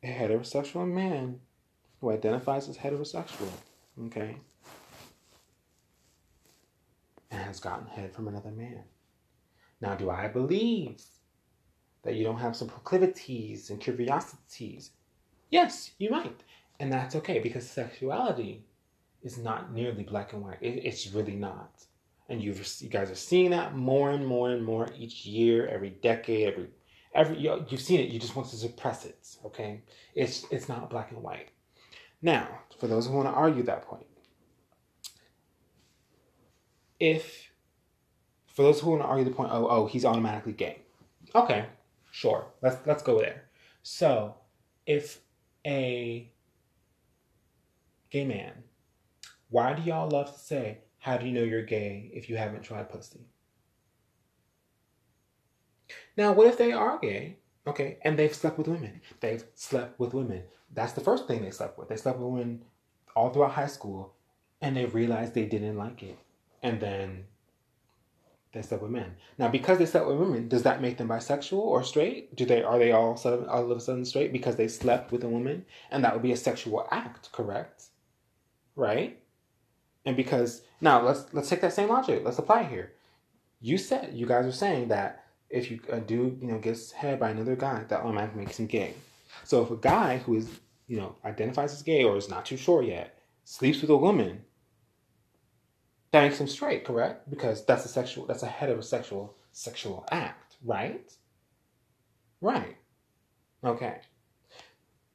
a 0.03 0.07
heterosexual 0.07 0.91
man 0.91 1.39
who 1.99 2.11
identifies 2.11 2.67
as 2.67 2.77
heterosexual, 2.77 3.51
okay, 4.05 4.37
and 7.29 7.41
has 7.41 7.59
gotten 7.59 7.87
head 7.87 8.13
from 8.13 8.27
another 8.27 8.51
man. 8.51 8.83
Now, 9.79 9.95
do 9.95 10.09
I 10.09 10.27
believe 10.27 11.01
that 12.03 12.15
you 12.15 12.23
don't 12.23 12.39
have 12.39 12.55
some 12.55 12.67
proclivities 12.67 13.69
and 13.69 13.79
curiosities? 13.79 14.91
Yes, 15.51 15.91
you 15.99 16.09
might. 16.09 16.41
And 16.79 16.91
that's 16.91 17.15
okay 17.17 17.39
because 17.39 17.69
sexuality 17.69 18.65
is 19.21 19.37
not 19.37 19.71
nearly 19.73 20.03
black 20.03 20.33
and 20.33 20.41
white. 20.41 20.57
It, 20.61 20.83
it's 20.83 21.07
really 21.11 21.35
not. 21.35 21.85
And 22.29 22.41
you 22.41 22.55
guys 22.89 23.11
are 23.11 23.15
seeing 23.15 23.51
that 23.51 23.75
more 23.75 24.11
and 24.11 24.25
more 24.25 24.51
and 24.51 24.63
more 24.63 24.87
each 24.97 25.25
year, 25.25 25.67
every 25.67 25.89
decade, 25.89 26.47
every 26.47 26.67
every 27.13 27.37
you, 27.37 27.65
you've 27.67 27.81
seen 27.81 27.99
it. 27.99 28.09
You 28.09 28.19
just 28.19 28.35
want 28.37 28.49
to 28.49 28.55
suppress 28.55 29.05
it. 29.05 29.35
Okay, 29.45 29.81
it's 30.15 30.45
it's 30.49 30.69
not 30.69 30.89
black 30.89 31.11
and 31.11 31.21
white. 31.21 31.49
Now, 32.21 32.47
for 32.79 32.87
those 32.87 33.05
who 33.05 33.13
want 33.13 33.27
to 33.27 33.33
argue 33.33 33.63
that 33.63 33.85
point, 33.85 34.05
if 37.01 37.51
for 38.47 38.61
those 38.63 38.79
who 38.79 38.91
want 38.91 39.01
to 39.01 39.07
argue 39.07 39.25
the 39.25 39.31
point, 39.31 39.51
oh 39.51 39.67
oh 39.67 39.85
he's 39.87 40.05
automatically 40.05 40.53
gay. 40.53 40.79
Okay, 41.35 41.65
sure. 42.11 42.45
Let's 42.61 42.77
let's 42.87 43.03
go 43.03 43.19
there. 43.19 43.43
So, 43.83 44.35
if 44.85 45.19
a 45.65 46.31
gay 48.09 48.25
man, 48.25 48.63
why 49.49 49.73
do 49.73 49.81
y'all 49.81 50.09
love 50.09 50.33
to 50.33 50.39
say, 50.39 50.79
"How 50.99 51.17
do 51.17 51.25
you 51.25 51.31
know 51.31 51.43
you're 51.43 51.63
gay 51.63 52.09
if 52.13 52.29
you 52.29 52.37
haven't 52.37 52.63
tried 52.63 52.89
pussy"? 52.89 53.27
Now, 56.17 56.33
what 56.33 56.47
if 56.47 56.57
they 56.57 56.71
are 56.71 56.99
gay? 56.99 57.37
Okay, 57.67 57.97
and 58.01 58.17
they've 58.17 58.33
slept 58.33 58.57
with 58.57 58.67
women. 58.67 59.01
They've 59.19 59.43
slept 59.55 59.99
with 59.99 60.13
women. 60.13 60.43
That's 60.73 60.93
the 60.93 61.01
first 61.01 61.27
thing 61.27 61.41
they 61.41 61.51
slept 61.51 61.77
with. 61.77 61.89
They 61.89 61.97
slept 61.97 62.17
with 62.19 62.29
women 62.29 62.65
all 63.15 63.29
throughout 63.29 63.51
high 63.51 63.67
school, 63.67 64.13
and 64.61 64.75
they 64.75 64.85
realized 64.85 65.33
they 65.33 65.45
didn't 65.45 65.77
like 65.77 66.01
it, 66.01 66.17
and 66.63 66.79
then 66.79 67.27
they 68.53 68.61
slept 68.61 68.83
with 68.83 68.91
men. 68.91 69.15
Now, 69.37 69.47
because 69.47 69.77
they 69.77 69.85
slept 69.85 70.07
with 70.07 70.17
women, 70.17 70.47
does 70.47 70.63
that 70.63 70.81
make 70.81 70.97
them 70.97 71.07
bisexual 71.07 71.57
or 71.57 71.83
straight? 71.83 72.35
Do 72.35 72.45
they 72.45 72.61
are 72.61 72.77
they 72.77 72.91
all 72.91 73.15
sudden, 73.15 73.47
all 73.47 73.71
of 73.71 73.77
a 73.77 73.79
sudden 73.79 74.05
straight 74.05 74.33
because 74.33 74.57
they 74.57 74.67
slept 74.67 75.11
with 75.11 75.23
a 75.23 75.29
woman, 75.29 75.65
and 75.89 76.03
that 76.03 76.13
would 76.13 76.21
be 76.21 76.33
a 76.33 76.37
sexual 76.37 76.87
act, 76.91 77.31
correct? 77.31 77.85
Right? 78.75 79.19
And 80.05 80.17
because 80.17 80.63
now 80.81 81.01
let's 81.01 81.33
let's 81.33 81.49
take 81.49 81.61
that 81.61 81.73
same 81.73 81.89
logic. 81.89 82.23
Let's 82.25 82.39
apply 82.39 82.63
it 82.63 82.69
here. 82.69 82.93
You 83.61 83.77
said 83.77 84.13
you 84.13 84.25
guys 84.25 84.45
are 84.45 84.51
saying 84.51 84.89
that 84.89 85.25
if 85.49 85.69
you 85.69 85.79
a 85.89 85.99
dude 85.99 86.41
you 86.41 86.47
know 86.47 86.57
gets 86.57 86.91
head 86.91 87.19
by 87.19 87.29
another 87.29 87.55
guy, 87.55 87.83
that 87.87 88.01
automatically 88.01 88.43
makes 88.43 88.59
him 88.59 88.67
gay. 88.67 88.95
So 89.43 89.63
if 89.63 89.71
a 89.71 89.75
guy 89.75 90.17
who 90.17 90.35
is 90.35 90.49
you 90.87 90.97
know 90.97 91.15
identifies 91.23 91.73
as 91.73 91.83
gay 91.83 92.03
or 92.03 92.17
is 92.17 92.29
not 92.29 92.45
too 92.45 92.57
sure 92.57 92.83
yet 92.83 93.17
sleeps 93.45 93.81
with 93.81 93.89
a 93.89 93.97
woman, 93.97 94.43
that 96.11 96.23
makes 96.23 96.39
him 96.39 96.47
straight, 96.47 96.85
correct? 96.85 97.29
Because 97.29 97.65
that's 97.65 97.85
a 97.85 97.87
sexual 97.87 98.25
that's 98.25 98.43
a 98.43 98.47
heterosexual 98.47 99.33
sexual 99.51 100.05
act, 100.11 100.57
right? 100.63 101.11
Right. 102.41 102.77
Okay. 103.63 103.99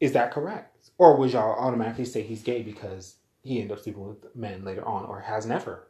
Is 0.01 0.13
that 0.13 0.33
correct? 0.33 0.91
Or 0.99 1.17
would 1.17 1.33
y'all 1.33 1.59
automatically 1.59 2.05
say 2.05 2.23
he's 2.23 2.43
gay 2.43 2.63
because 2.63 3.17
he 3.43 3.61
ended 3.61 3.77
up 3.77 3.83
sleeping 3.83 4.07
with 4.07 4.37
men 4.37 4.65
later 4.65 4.87
on 4.87 5.07
or 5.07 5.21
has 5.21 5.47
never? 5.47 5.89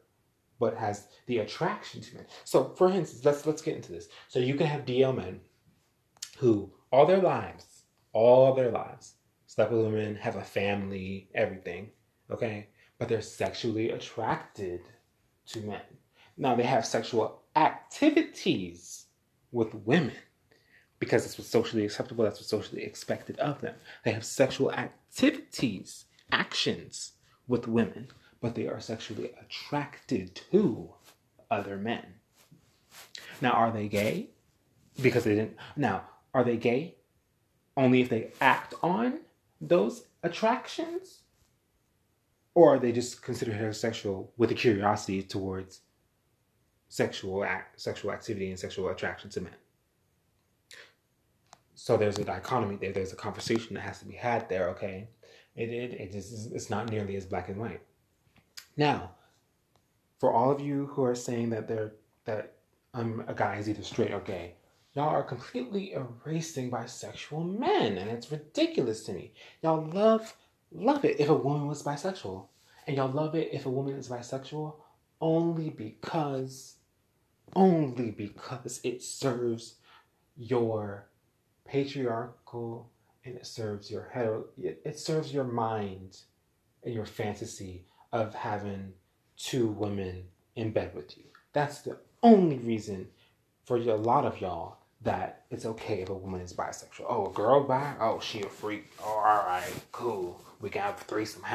but 0.58 0.76
has 0.76 1.08
the 1.26 1.38
attraction 1.38 2.00
to 2.00 2.14
men. 2.14 2.26
So, 2.44 2.72
for 2.76 2.90
instance, 2.90 3.24
let's 3.24 3.46
let's 3.46 3.62
get 3.62 3.76
into 3.76 3.92
this. 3.92 4.08
So 4.28 4.38
you 4.38 4.54
can 4.54 4.66
have 4.66 4.86
DL 4.86 5.14
men 5.16 5.40
who 6.38 6.72
all 6.90 7.06
their 7.06 7.20
lives, 7.20 7.84
all 8.12 8.54
their 8.54 8.70
lives, 8.70 9.14
slept 9.46 9.72
with 9.72 9.84
women, 9.84 10.16
have 10.16 10.36
a 10.36 10.42
family, 10.42 11.28
everything, 11.34 11.90
okay, 12.30 12.68
but 12.98 13.08
they're 13.08 13.22
sexually 13.22 13.90
attracted 13.90 14.80
to 15.48 15.60
men. 15.60 15.80
Now 16.36 16.54
they 16.54 16.64
have 16.64 16.84
sexual 16.84 17.42
activities 17.54 19.06
with 19.52 19.74
women 19.74 20.16
because 20.98 21.24
that's 21.24 21.38
what's 21.38 21.50
socially 21.50 21.84
acceptable, 21.84 22.24
that's 22.24 22.38
what's 22.38 22.48
socially 22.48 22.82
expected 22.82 23.38
of 23.38 23.60
them. 23.60 23.74
They 24.04 24.12
have 24.12 24.24
sexual 24.24 24.72
activities, 24.72 26.06
actions 26.32 27.12
with 27.46 27.68
women 27.68 28.08
but 28.40 28.54
they 28.54 28.66
are 28.66 28.80
sexually 28.80 29.32
attracted 29.40 30.34
to 30.52 30.90
other 31.50 31.76
men. 31.76 32.04
Now, 33.40 33.52
are 33.52 33.70
they 33.70 33.88
gay? 33.88 34.30
Because 35.02 35.24
they 35.24 35.34
didn't. 35.34 35.56
Now, 35.76 36.04
are 36.32 36.44
they 36.44 36.56
gay 36.56 36.96
only 37.76 38.00
if 38.00 38.08
they 38.08 38.32
act 38.40 38.74
on 38.82 39.20
those 39.60 40.04
attractions? 40.22 41.22
Or 42.56 42.78
they 42.78 42.90
just 42.90 43.20
considered 43.20 43.54
heterosexual 43.54 44.28
with 44.38 44.50
a 44.50 44.54
curiosity 44.54 45.22
towards 45.22 45.82
sexual 46.88 47.44
act, 47.44 47.78
sexual 47.78 48.12
activity 48.12 48.48
and 48.48 48.58
sexual 48.58 48.88
attraction 48.88 49.28
to 49.28 49.42
men? 49.42 49.52
So 51.74 51.98
there's 51.98 52.18
a 52.18 52.24
dichotomy 52.24 52.76
there. 52.76 52.92
There's 52.92 53.12
a 53.12 53.16
conversation 53.16 53.74
that 53.74 53.82
has 53.82 53.98
to 53.98 54.06
be 54.06 54.14
had 54.14 54.48
there. 54.48 54.70
Okay, 54.70 55.06
it 55.54 55.68
it, 55.68 55.92
it 56.00 56.14
is, 56.14 56.50
it's 56.50 56.70
not 56.70 56.90
nearly 56.90 57.16
as 57.16 57.26
black 57.26 57.50
and 57.50 57.60
white. 57.60 57.82
Now, 58.78 59.10
for 60.18 60.32
all 60.32 60.50
of 60.50 60.58
you 60.58 60.86
who 60.86 61.04
are 61.04 61.14
saying 61.14 61.50
that 61.50 61.68
they're 61.68 61.92
that 62.24 62.54
um, 62.94 63.22
a 63.28 63.34
guy 63.34 63.56
is 63.56 63.68
either 63.68 63.82
straight 63.82 64.12
or 64.12 64.20
gay, 64.20 64.54
y'all 64.94 65.10
are 65.10 65.22
completely 65.22 65.92
erasing 65.92 66.70
bisexual 66.70 67.58
men, 67.58 67.98
and 67.98 68.10
it's 68.10 68.32
ridiculous 68.32 69.02
to 69.04 69.12
me. 69.12 69.34
Y'all 69.62 69.84
love 69.84 70.34
love 70.76 71.04
it 71.04 71.20
if 71.20 71.28
a 71.28 71.34
woman 71.34 71.66
was 71.66 71.82
bisexual, 71.82 72.46
and 72.86 72.96
y'all 72.96 73.10
love 73.10 73.34
it 73.34 73.50
if 73.52 73.66
a 73.66 73.70
woman 73.70 73.94
is 73.94 74.08
bisexual 74.08 74.74
only 75.20 75.70
because 75.70 76.74
only 77.54 78.10
because 78.10 78.80
it 78.84 79.02
serves 79.02 79.76
your 80.36 81.06
patriarchal 81.64 82.90
and 83.24 83.36
it 83.36 83.46
serves 83.46 83.90
your 83.90 84.10
hetero 84.12 84.44
it 84.58 84.98
serves 84.98 85.32
your 85.32 85.44
mind 85.44 86.18
and 86.84 86.94
your 86.94 87.06
fantasy 87.06 87.84
of 88.12 88.34
having 88.34 88.92
two 89.36 89.68
women 89.68 90.24
in 90.54 90.70
bed 90.70 90.94
with 90.94 91.16
you. 91.16 91.24
That's 91.52 91.80
the 91.80 91.98
only 92.22 92.58
reason 92.58 93.08
for 93.64 93.76
a 93.76 93.96
lot 93.96 94.24
of 94.24 94.40
y'all 94.40 94.78
that 95.02 95.44
it's 95.50 95.66
okay 95.66 96.00
if 96.02 96.08
a 96.08 96.14
woman 96.14 96.40
is 96.40 96.52
bisexual. 96.52 97.06
Oh, 97.08 97.26
a 97.26 97.32
girl 97.32 97.64
bi? 97.64 97.94
Oh, 98.00 98.20
she 98.20 98.42
a 98.42 98.48
freak. 98.48 98.90
Oh, 99.02 99.08
all 99.08 99.44
right, 99.46 99.72
cool. 99.92 100.40
We 100.60 100.70
can 100.70 100.82
have 100.82 101.00
a 101.00 101.04
threesome. 101.04 101.42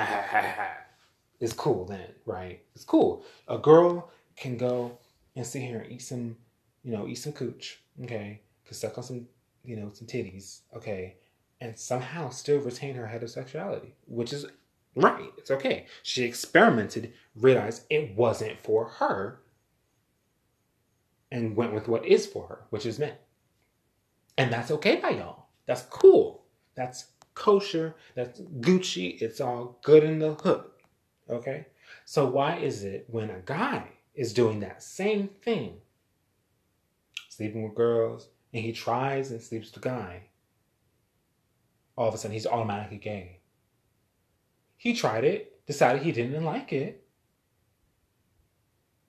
It's 1.41 1.53
cool 1.53 1.85
then, 1.85 2.07
right? 2.27 2.61
It's 2.75 2.85
cool. 2.85 3.25
A 3.47 3.57
girl 3.57 4.11
can 4.35 4.57
go 4.57 4.99
and 5.35 5.43
sit 5.43 5.63
here 5.63 5.79
and 5.79 5.91
eat 5.91 6.03
some, 6.03 6.37
you 6.83 6.91
know, 6.91 7.07
eat 7.07 7.15
some 7.15 7.33
cooch, 7.33 7.79
okay? 8.03 8.41
Can 8.63 8.75
suck 8.75 8.95
on 8.99 9.03
some, 9.03 9.27
you 9.65 9.75
know, 9.75 9.89
some 9.91 10.05
titties, 10.05 10.59
okay? 10.75 11.15
And 11.59 11.77
somehow 11.79 12.29
still 12.29 12.59
retain 12.59 12.93
her 12.93 13.09
heterosexuality, 13.11 13.93
which 14.05 14.33
is 14.33 14.45
Right, 14.95 15.31
it's 15.37 15.51
okay. 15.51 15.85
She 16.03 16.23
experimented, 16.23 17.13
realized 17.35 17.85
it 17.89 18.13
wasn't 18.15 18.59
for 18.59 18.85
her, 18.85 19.39
and 21.31 21.55
went 21.55 21.73
with 21.73 21.87
what 21.87 22.05
is 22.05 22.25
for 22.25 22.47
her, 22.47 22.65
which 22.71 22.85
is 22.85 22.99
men. 22.99 23.13
And 24.37 24.51
that's 24.51 24.69
okay 24.69 24.97
by 24.97 25.11
y'all. 25.11 25.45
That's 25.65 25.83
cool. 25.83 26.43
That's 26.75 27.05
kosher. 27.41 27.95
That's 28.13 28.39
Gucci. 28.39 29.19
It's 29.19 29.41
all 29.41 29.79
good 29.83 30.03
in 30.03 30.19
the 30.19 30.35
hood. 30.35 30.63
Okay? 31.27 31.65
So, 32.05 32.27
why 32.27 32.57
is 32.57 32.83
it 32.83 33.07
when 33.09 33.31
a 33.31 33.39
guy 33.39 33.83
is 34.13 34.33
doing 34.33 34.59
that 34.59 34.83
same 34.83 35.27
thing, 35.27 35.77
sleeping 37.29 37.63
with 37.63 37.75
girls, 37.75 38.29
and 38.53 38.63
he 38.63 38.71
tries 38.71 39.31
and 39.31 39.41
sleeps 39.41 39.73
with 39.73 39.83
a 39.83 39.87
guy, 39.89 40.23
all 41.97 42.07
of 42.07 42.13
a 42.13 42.17
sudden 42.17 42.33
he's 42.33 42.45
automatically 42.45 42.97
gay? 42.97 43.39
He 44.77 44.93
tried 44.93 45.23
it, 45.23 45.65
decided 45.65 46.03
he 46.03 46.11
didn't 46.11 46.43
like 46.43 46.71
it, 46.71 47.03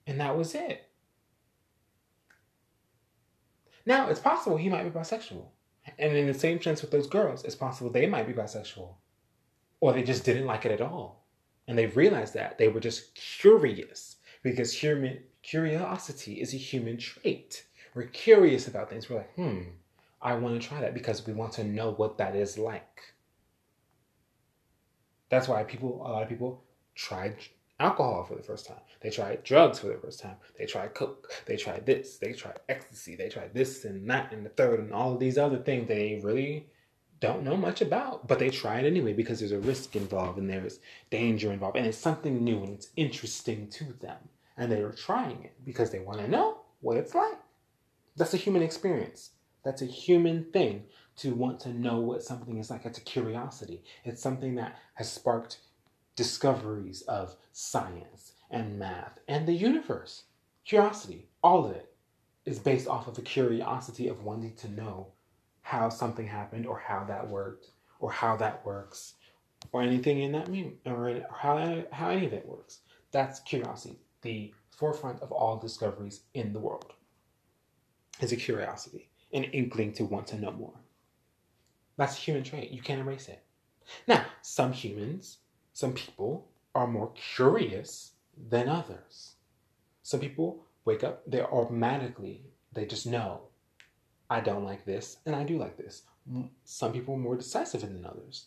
and 0.07 0.21
that 0.21 0.39
was 0.39 0.55
it. 0.55 0.89
Now, 3.85 4.09
it's 4.09 4.21
possible 4.21 4.57
he 4.57 4.69
might 4.69 4.85
be 4.85 4.91
bisexual. 4.91 5.47
And 5.99 6.17
in 6.17 6.27
the 6.27 6.35
same 6.35 6.61
sense 6.61 6.83
with 6.83 6.91
those 6.91 7.07
girls, 7.07 7.45
it's 7.45 7.55
possible 7.55 7.91
they 7.91 8.07
might 8.07 8.27
be 8.27 8.33
bisexual. 8.33 8.95
Or 9.81 9.93
they 9.93 10.03
just 10.03 10.25
didn't 10.25 10.47
like 10.47 10.65
it 10.65 10.73
at 10.73 10.81
all. 10.81 11.27
And 11.67 11.77
they 11.79 11.87
realized 11.87 12.35
that. 12.35 12.59
They 12.59 12.69
were 12.69 12.81
just 12.81 13.15
curious. 13.15 14.17
Because 14.43 14.73
human 14.73 15.21
curiosity 15.43 16.41
is 16.41 16.55
a 16.55 16.59
human 16.59 16.97
trait. 16.97 17.65
We're 17.95 18.05
curious 18.05 18.69
about 18.69 18.91
things. 18.91 19.09
We're 19.09 19.19
like, 19.19 19.35
hmm, 19.35 19.61
I 20.21 20.35
want 20.35 20.61
to 20.61 20.67
try 20.67 20.81
that 20.81 20.95
because 20.95 21.27
we 21.27 21.33
want 21.33 21.53
to 21.55 21.65
know 21.65 21.93
what 21.93 22.19
that 22.19 22.35
is 22.35 22.57
like. 22.57 23.15
That's 25.29 25.49
why 25.49 25.65
people, 25.65 26.03
a 26.07 26.09
lot 26.09 26.23
of 26.23 26.29
people 26.29 26.63
tried 26.95 27.37
alcohol 27.83 28.25
for 28.25 28.37
the 28.37 28.43
first 28.43 28.67
time. 28.67 28.81
They 29.01 29.11
tried 29.11 29.45
drugs 29.45 29.81
for 29.81 29.89
the 29.89 29.99
first 29.99 30.21
time. 30.21 30.37
They 30.59 30.67
tried 30.67 30.95
coke. 30.95 31.31
They 31.47 31.57
tried 31.57 31.85
this. 31.85 32.19
They 32.19 32.33
tried 32.33 32.61
ecstasy. 32.69 33.17
They 33.17 33.29
tried 33.29 33.53
this 33.53 33.85
and 33.85 34.09
that 34.09 34.33
and 34.33 34.47
the 34.47 34.51
third 34.51 34.81
and 34.81 34.93
all 34.93 35.15
of 35.15 35.21
these 35.21 35.39
other 35.39 35.59
things. 35.59 35.89
They 35.89 36.21
really 36.23 36.69
don't 37.21 37.45
know 37.45 37.57
much 37.57 37.81
about, 37.81 38.27
but 38.27 38.39
they 38.39 38.51
try 38.51 38.81
it 38.81 38.87
anyway 38.87 39.13
because 39.13 39.39
there's 39.39 39.53
a 39.53 39.59
risk 39.59 39.95
involved 39.97 40.39
and 40.39 40.49
there's 40.49 40.81
danger 41.11 41.53
involved 41.53 41.77
and 41.77 41.87
it's 41.87 41.99
something 41.99 42.43
new 42.43 42.63
and 42.63 42.71
it's 42.71 42.89
interesting 42.97 43.69
to 43.71 43.85
them. 44.01 44.19
And 44.57 44.71
they're 44.71 44.93
trying 44.93 45.45
it 45.45 45.55
because 45.65 45.91
they 45.91 46.01
want 46.01 46.21
to 46.21 46.29
know 46.29 46.59
what 46.81 46.97
it's 46.97 47.15
like. 47.15 47.39
That's 48.17 48.35
a 48.35 48.39
human 48.39 48.63
experience. 48.63 49.31
That's 49.65 49.83
a 49.83 49.87
human 49.87 50.45
thing 50.53 50.85
to 51.17 51.35
want 51.35 51.61
to 51.61 51.73
know 51.73 52.01
what 52.01 52.23
something 52.23 52.59
is 52.59 52.71
like. 52.71 52.85
It's 52.85 52.99
a 52.99 53.03
curiosity. 53.03 53.83
It's 54.05 54.23
something 54.23 54.57
that 54.57 54.77
has 54.95 55.11
sparked 55.11 55.59
discoveries 56.17 57.03
of 57.03 57.37
science 57.53 58.33
and 58.51 58.79
math 58.79 59.19
and 59.29 59.47
the 59.47 59.53
universe. 59.53 60.25
Curiosity, 60.65 61.29
all 61.43 61.65
of 61.65 61.73
it, 61.73 61.95
is 62.45 62.59
based 62.59 62.89
off 62.89 63.07
of 63.07 63.15
the 63.15 63.23
curiosity 63.23 64.09
of 64.09 64.25
wanting 64.25 64.55
to 64.57 64.71
know 64.71 65.09
how 65.63 65.89
something 65.89 66.27
happened 66.27 66.67
or 66.67 66.79
how 66.79 67.05
that 67.05 67.29
worked 67.29 67.71
or 68.01 68.11
how 68.11 68.37
that 68.37 68.65
works 68.67 69.15
or 69.71 69.81
anything 69.81 70.23
in 70.23 70.33
that 70.33 70.49
mean 70.49 70.77
or 70.85 71.25
how 71.31 71.85
how 71.93 72.11
any 72.11 72.27
of 72.27 72.33
it 72.33 72.47
works. 72.47 72.81
That's 73.13 73.41
curiosity, 73.41 74.01
the 74.23 74.53
forefront 74.71 75.21
of 75.21 75.31
all 75.31 75.57
discoveries 75.57 76.23
in 76.35 76.53
the 76.53 76.59
world. 76.59 76.93
Is 78.21 78.33
a 78.33 78.37
curiosity, 78.37 79.09
an 79.33 79.45
inkling 79.45 79.93
to 79.95 80.05
want 80.05 80.27
to 80.29 80.39
know 80.39 80.53
more. 80.53 80.75
That's 81.97 82.17
a 82.17 82.21
human 82.21 82.43
trait. 82.43 82.71
You 82.71 82.83
can't 82.83 83.01
erase 83.01 83.29
it. 83.29 83.43
Now, 84.07 84.25
some 84.43 84.73
humans, 84.73 85.39
some 85.73 85.93
people 85.93 86.49
are 86.75 86.87
more 86.87 87.13
curious 87.35 88.13
than 88.37 88.69
others. 88.69 89.35
Some 90.03 90.21
people 90.21 90.65
wake 90.85 91.05
up, 91.05 91.23
they 91.27 91.41
automatically, 91.41 92.45
they 92.73 92.87
just 92.87 93.07
know 93.07 93.43
I 94.29 94.41
don't 94.41 94.65
like 94.65 94.85
this, 94.85 95.19
and 95.27 95.37
I 95.37 95.45
do 95.45 95.59
like 95.59 95.77
this. 95.77 96.03
Some 96.65 96.93
people 96.93 97.15
are 97.15 97.19
more 97.19 97.37
decisive 97.37 97.83
than 97.83 98.07
others. 98.07 98.47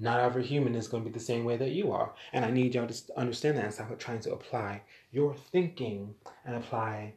Not 0.00 0.20
every 0.20 0.44
human 0.44 0.74
is 0.74 0.86
going 0.86 1.02
to 1.02 1.10
be 1.10 1.12
the 1.12 1.24
same 1.24 1.44
way 1.44 1.56
that 1.56 1.72
you 1.72 1.90
are. 1.92 2.14
And 2.32 2.44
I 2.44 2.50
need 2.50 2.74
y'all 2.74 2.86
to 2.86 3.18
understand 3.18 3.56
that 3.56 3.64
and 3.64 3.74
stop 3.74 3.98
trying 3.98 4.20
to 4.20 4.32
apply 4.32 4.82
your 5.10 5.34
thinking 5.34 6.14
and 6.44 6.54
apply 6.54 7.14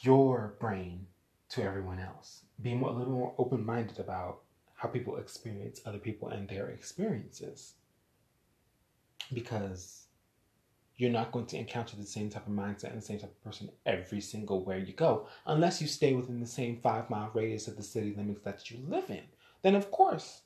your 0.00 0.54
brain 0.60 1.06
to 1.50 1.64
everyone 1.64 1.98
else. 1.98 2.42
Be 2.62 2.74
more, 2.74 2.90
a 2.90 2.92
little 2.92 3.12
more 3.12 3.34
open 3.38 3.66
minded 3.66 3.98
about 3.98 4.42
how 4.78 4.88
people 4.88 5.16
experience 5.16 5.80
other 5.84 5.98
people 5.98 6.28
and 6.28 6.48
their 6.48 6.68
experiences. 6.68 7.74
Because 9.34 10.06
you're 10.96 11.10
not 11.10 11.32
going 11.32 11.46
to 11.46 11.58
encounter 11.58 11.96
the 11.96 12.06
same 12.06 12.30
type 12.30 12.46
of 12.46 12.52
mindset 12.52 12.92
and 12.92 13.02
the 13.02 13.04
same 13.04 13.18
type 13.18 13.30
of 13.30 13.44
person 13.44 13.70
every 13.84 14.20
single 14.20 14.64
where 14.64 14.78
you 14.78 14.92
go, 14.92 15.26
unless 15.46 15.82
you 15.82 15.88
stay 15.88 16.14
within 16.14 16.38
the 16.38 16.46
same 16.46 16.78
five 16.80 17.10
mile 17.10 17.28
radius 17.34 17.66
of 17.66 17.76
the 17.76 17.82
city 17.82 18.14
limits 18.16 18.40
that 18.44 18.70
you 18.70 18.78
live 18.88 19.10
in. 19.10 19.22
Then, 19.62 19.74
of 19.74 19.90
course, 19.90 20.42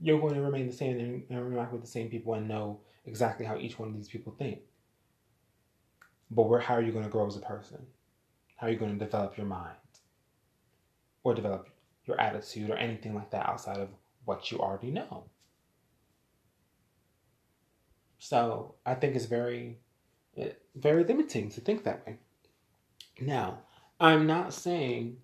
you're 0.00 0.20
going 0.20 0.34
to 0.34 0.40
remain 0.40 0.66
the 0.66 0.72
same 0.72 0.98
and 0.98 1.22
interact 1.28 1.72
with 1.72 1.82
the 1.82 1.86
same 1.86 2.08
people 2.08 2.32
and 2.32 2.48
know 2.48 2.80
exactly 3.04 3.44
how 3.44 3.58
each 3.58 3.78
one 3.78 3.88
of 3.88 3.94
these 3.94 4.08
people 4.08 4.34
think. 4.38 4.60
But 6.30 6.44
where, 6.44 6.60
how 6.60 6.74
are 6.74 6.82
you 6.82 6.92
going 6.92 7.04
to 7.04 7.10
grow 7.10 7.26
as 7.26 7.36
a 7.36 7.40
person? 7.40 7.86
How 8.56 8.68
are 8.68 8.70
you 8.70 8.78
going 8.78 8.98
to 8.98 9.04
develop 9.04 9.36
your 9.36 9.46
mind? 9.46 9.76
Or 11.24 11.34
develop 11.34 11.68
your 12.08 12.20
attitude 12.20 12.70
or 12.70 12.76
anything 12.76 13.14
like 13.14 13.30
that 13.30 13.48
outside 13.48 13.78
of 13.78 13.90
what 14.24 14.50
you 14.50 14.58
already 14.58 14.90
know? 14.90 15.24
So 18.18 18.74
I 18.84 18.94
think 18.94 19.14
it's 19.14 19.26
very, 19.26 19.78
eh, 20.36 20.50
very 20.74 21.04
limiting 21.04 21.50
to 21.50 21.60
think 21.60 21.84
that 21.84 22.06
way. 22.06 22.18
Now, 23.20 23.60
I'm 24.00 24.26
not 24.26 24.52
saying, 24.52 25.18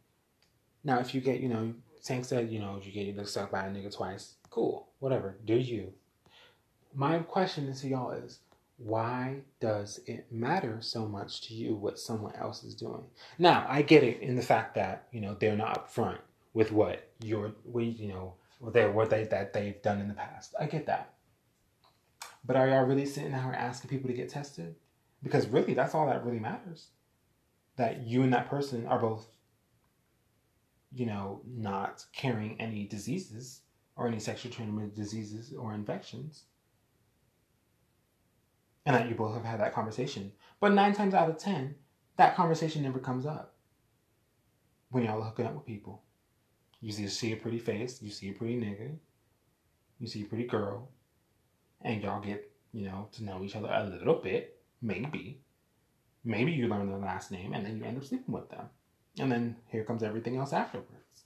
now 0.84 1.00
if 1.00 1.14
you 1.14 1.20
get, 1.20 1.40
you 1.40 1.48
know, 1.48 1.74
Tank 2.02 2.24
said, 2.24 2.50
you 2.50 2.60
know, 2.60 2.80
you 2.82 2.92
get 2.92 3.06
your 3.06 3.24
sucked 3.24 3.52
by 3.52 3.66
a 3.66 3.70
nigga 3.70 3.94
twice, 3.94 4.34
cool, 4.50 4.88
whatever, 4.98 5.36
do 5.44 5.54
you. 5.54 5.92
My 6.94 7.18
question 7.18 7.72
to 7.74 7.88
y'all 7.88 8.12
is, 8.12 8.40
why 8.76 9.40
does 9.60 10.00
it 10.06 10.30
matter 10.30 10.78
so 10.80 11.06
much 11.06 11.40
to 11.48 11.54
you 11.54 11.74
what 11.74 11.98
someone 11.98 12.34
else 12.36 12.64
is 12.64 12.74
doing? 12.74 13.06
Now, 13.38 13.66
I 13.68 13.82
get 13.82 14.02
it 14.02 14.20
in 14.20 14.36
the 14.36 14.42
fact 14.42 14.74
that, 14.74 15.08
you 15.12 15.20
know, 15.20 15.34
they're 15.34 15.56
not 15.56 15.88
upfront 15.88 16.18
with 16.54 16.72
what 16.72 17.10
you're, 17.22 17.52
we, 17.64 17.84
you 17.84 18.08
know, 18.08 18.34
what 18.60 18.72
they, 18.72 18.86
what 18.88 19.10
they, 19.10 19.24
that 19.24 19.52
they've 19.52 19.82
done 19.82 20.00
in 20.00 20.08
the 20.08 20.14
past. 20.14 20.54
I 20.58 20.66
get 20.66 20.86
that. 20.86 21.14
But 22.46 22.56
are 22.56 22.68
y'all 22.68 22.84
really 22.84 23.06
sitting 23.06 23.32
here 23.32 23.54
asking 23.56 23.90
people 23.90 24.08
to 24.08 24.16
get 24.16 24.28
tested? 24.28 24.76
Because 25.22 25.46
really, 25.48 25.74
that's 25.74 25.94
all 25.94 26.06
that 26.06 26.24
really 26.24 26.38
matters. 26.38 26.88
That 27.76 28.06
you 28.06 28.22
and 28.22 28.32
that 28.32 28.48
person 28.48 28.86
are 28.86 28.98
both, 28.98 29.26
you 30.94 31.06
know, 31.06 31.40
not 31.46 32.04
carrying 32.12 32.60
any 32.60 32.86
diseases 32.86 33.62
or 33.96 34.06
any 34.06 34.20
sexually 34.20 34.54
transmitted 34.54 34.94
diseases 34.94 35.52
or 35.58 35.74
infections. 35.74 36.44
And 38.86 38.94
that 38.94 39.08
you 39.08 39.14
both 39.14 39.34
have 39.34 39.44
had 39.44 39.60
that 39.60 39.74
conversation. 39.74 40.32
But 40.60 40.74
nine 40.74 40.94
times 40.94 41.14
out 41.14 41.30
of 41.30 41.38
ten, 41.38 41.74
that 42.16 42.36
conversation 42.36 42.82
never 42.82 42.98
comes 42.98 43.24
up 43.24 43.54
when 44.90 45.04
y'all 45.04 45.22
hooking 45.22 45.46
up 45.46 45.54
with 45.54 45.66
people. 45.66 46.02
You 46.84 47.08
see 47.08 47.32
a 47.32 47.36
pretty 47.36 47.58
face, 47.58 48.02
you 48.02 48.10
see 48.10 48.28
a 48.28 48.34
pretty 48.34 48.60
nigga, 48.60 48.94
you 49.98 50.06
see 50.06 50.20
a 50.20 50.26
pretty 50.26 50.44
girl, 50.44 50.90
and 51.80 52.02
y'all 52.02 52.20
get, 52.20 52.52
you 52.74 52.84
know, 52.84 53.08
to 53.12 53.24
know 53.24 53.42
each 53.42 53.56
other 53.56 53.70
a 53.72 53.84
little 53.84 54.16
bit, 54.16 54.60
maybe. 54.82 55.40
Maybe 56.26 56.52
you 56.52 56.68
learn 56.68 56.90
their 56.90 56.98
last 56.98 57.30
name 57.30 57.54
and 57.54 57.64
then 57.64 57.78
you 57.78 57.84
end 57.84 57.96
up 57.96 58.04
sleeping 58.04 58.34
with 58.34 58.50
them. 58.50 58.66
And 59.18 59.32
then 59.32 59.56
here 59.68 59.84
comes 59.84 60.02
everything 60.02 60.36
else 60.36 60.52
afterwards. 60.52 61.24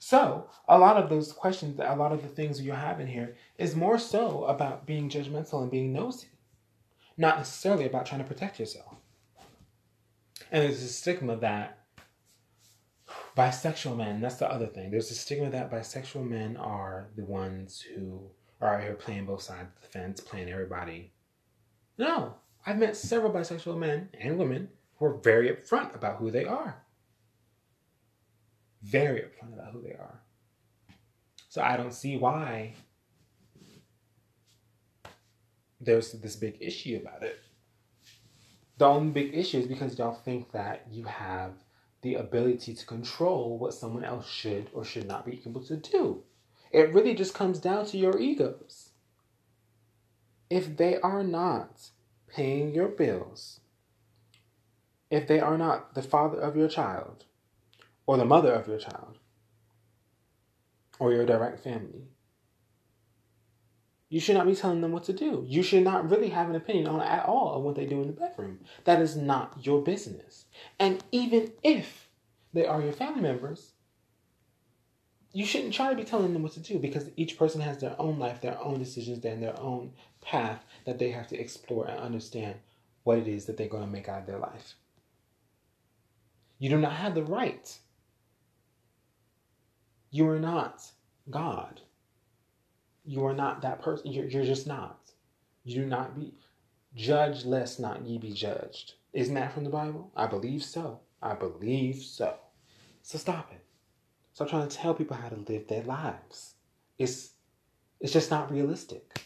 So, 0.00 0.50
a 0.68 0.76
lot 0.76 0.96
of 0.96 1.08
those 1.08 1.32
questions, 1.32 1.78
a 1.78 1.94
lot 1.94 2.10
of 2.10 2.22
the 2.22 2.28
things 2.28 2.60
you 2.60 2.72
have 2.72 2.98
in 2.98 3.06
here 3.06 3.36
is 3.56 3.76
more 3.76 4.00
so 4.00 4.46
about 4.46 4.84
being 4.84 5.08
judgmental 5.08 5.62
and 5.62 5.70
being 5.70 5.92
nosy, 5.92 6.26
not 7.16 7.38
necessarily 7.38 7.86
about 7.86 8.06
trying 8.06 8.22
to 8.22 8.26
protect 8.26 8.58
yourself. 8.58 8.96
And 10.50 10.64
there's 10.64 10.82
a 10.82 10.88
stigma 10.88 11.36
that 11.36 11.77
bisexual 13.38 13.96
men, 13.96 14.20
that's 14.20 14.34
the 14.34 14.50
other 14.50 14.66
thing. 14.66 14.90
There's 14.90 15.12
a 15.12 15.14
stigma 15.14 15.48
that 15.50 15.70
bisexual 15.70 16.28
men 16.28 16.56
are 16.56 17.10
the 17.14 17.24
ones 17.24 17.80
who 17.80 18.20
are 18.60 18.74
out 18.74 18.82
here 18.82 18.94
playing 18.94 19.26
both 19.26 19.42
sides 19.42 19.70
of 19.76 19.80
the 19.80 19.88
fence, 19.88 20.20
playing 20.20 20.50
everybody. 20.50 21.12
No, 21.96 22.34
I've 22.66 22.78
met 22.78 22.96
several 22.96 23.32
bisexual 23.32 23.78
men 23.78 24.08
and 24.20 24.38
women 24.38 24.68
who 24.96 25.04
are 25.06 25.18
very 25.18 25.50
upfront 25.50 25.94
about 25.94 26.16
who 26.16 26.32
they 26.32 26.46
are. 26.46 26.82
Very 28.82 29.20
upfront 29.20 29.54
about 29.54 29.72
who 29.72 29.82
they 29.82 29.94
are. 29.94 30.20
So 31.48 31.62
I 31.62 31.76
don't 31.76 31.94
see 31.94 32.16
why 32.16 32.74
there's 35.80 36.10
this 36.10 36.34
big 36.34 36.56
issue 36.60 37.00
about 37.00 37.22
it. 37.22 37.38
The 38.78 38.86
only 38.86 39.12
big 39.12 39.36
issue 39.36 39.58
is 39.58 39.66
because 39.66 39.96
y'all 39.96 40.14
think 40.14 40.50
that 40.52 40.86
you 40.90 41.04
have 41.04 41.52
the 42.02 42.14
ability 42.14 42.74
to 42.74 42.86
control 42.86 43.58
what 43.58 43.74
someone 43.74 44.04
else 44.04 44.28
should 44.28 44.70
or 44.72 44.84
should 44.84 45.06
not 45.06 45.26
be 45.26 45.42
able 45.46 45.64
to 45.64 45.76
do. 45.76 46.22
It 46.70 46.92
really 46.92 47.14
just 47.14 47.34
comes 47.34 47.58
down 47.58 47.86
to 47.86 47.98
your 47.98 48.18
egos. 48.18 48.90
If 50.50 50.76
they 50.76 50.98
are 51.00 51.24
not 51.24 51.90
paying 52.28 52.74
your 52.74 52.88
bills, 52.88 53.60
if 55.10 55.26
they 55.26 55.40
are 55.40 55.58
not 55.58 55.94
the 55.94 56.02
father 56.02 56.38
of 56.38 56.56
your 56.56 56.68
child, 56.68 57.24
or 58.06 58.16
the 58.16 58.24
mother 58.24 58.52
of 58.52 58.68
your 58.68 58.78
child, 58.78 59.18
or 60.98 61.12
your 61.12 61.26
direct 61.26 61.62
family, 61.62 62.08
you 64.08 64.20
should 64.20 64.36
not 64.36 64.46
be 64.46 64.54
telling 64.54 64.80
them 64.80 64.92
what 64.92 65.04
to 65.04 65.12
do. 65.12 65.44
You 65.46 65.62
should 65.62 65.84
not 65.84 66.10
really 66.10 66.30
have 66.30 66.48
an 66.48 66.56
opinion 66.56 66.86
on 66.86 67.00
at 67.00 67.26
all 67.26 67.56
on 67.56 67.64
what 67.64 67.74
they 67.74 67.84
do 67.84 68.00
in 68.00 68.06
the 68.06 68.12
bedroom. 68.12 68.60
That 68.84 69.02
is 69.02 69.16
not 69.16 69.66
your 69.66 69.82
business. 69.82 70.46
And 70.78 71.04
even 71.12 71.52
if 71.62 72.08
they 72.54 72.66
are 72.66 72.80
your 72.80 72.92
family 72.92 73.20
members, 73.20 73.72
you 75.32 75.44
shouldn't 75.44 75.74
try 75.74 75.90
to 75.90 75.96
be 75.96 76.04
telling 76.04 76.32
them 76.32 76.42
what 76.42 76.52
to 76.52 76.60
do 76.60 76.78
because 76.78 77.10
each 77.16 77.38
person 77.38 77.60
has 77.60 77.78
their 77.78 77.94
own 78.00 78.18
life, 78.18 78.40
their 78.40 78.58
own 78.62 78.78
decisions, 78.78 79.22
and 79.24 79.42
their 79.42 79.60
own 79.60 79.92
path 80.22 80.64
that 80.86 80.98
they 80.98 81.10
have 81.10 81.28
to 81.28 81.38
explore 81.38 81.86
and 81.86 82.00
understand 82.00 82.54
what 83.04 83.18
it 83.18 83.28
is 83.28 83.44
that 83.44 83.58
they're 83.58 83.68
going 83.68 83.84
to 83.84 83.90
make 83.90 84.08
out 84.08 84.20
of 84.20 84.26
their 84.26 84.38
life. 84.38 84.74
You 86.58 86.70
do 86.70 86.78
not 86.78 86.94
have 86.94 87.14
the 87.14 87.22
right. 87.22 87.78
You 90.10 90.28
are 90.30 90.40
not 90.40 90.90
God. 91.28 91.82
You 93.08 93.24
are 93.24 93.32
not 93.32 93.62
that 93.62 93.80
person. 93.80 94.12
You're, 94.12 94.26
you're 94.26 94.44
just 94.44 94.66
not. 94.66 95.00
You 95.64 95.76
do 95.80 95.86
not 95.86 96.14
be. 96.14 96.34
Judge 96.94 97.46
lest 97.46 97.80
not 97.80 98.04
ye 98.04 98.18
be 98.18 98.32
judged. 98.32 98.96
Isn't 99.14 99.34
that 99.34 99.54
from 99.54 99.64
the 99.64 99.70
Bible? 99.70 100.12
I 100.14 100.26
believe 100.26 100.62
so. 100.62 101.00
I 101.22 101.32
believe 101.32 102.02
so. 102.02 102.36
So 103.00 103.16
stop 103.16 103.50
it. 103.50 103.64
Stop 104.34 104.50
trying 104.50 104.68
to 104.68 104.76
tell 104.76 104.92
people 104.92 105.16
how 105.16 105.30
to 105.30 105.36
live 105.50 105.68
their 105.68 105.84
lives. 105.84 106.56
It's 106.98 107.30
it's 107.98 108.12
just 108.12 108.30
not 108.30 108.52
realistic. 108.52 109.24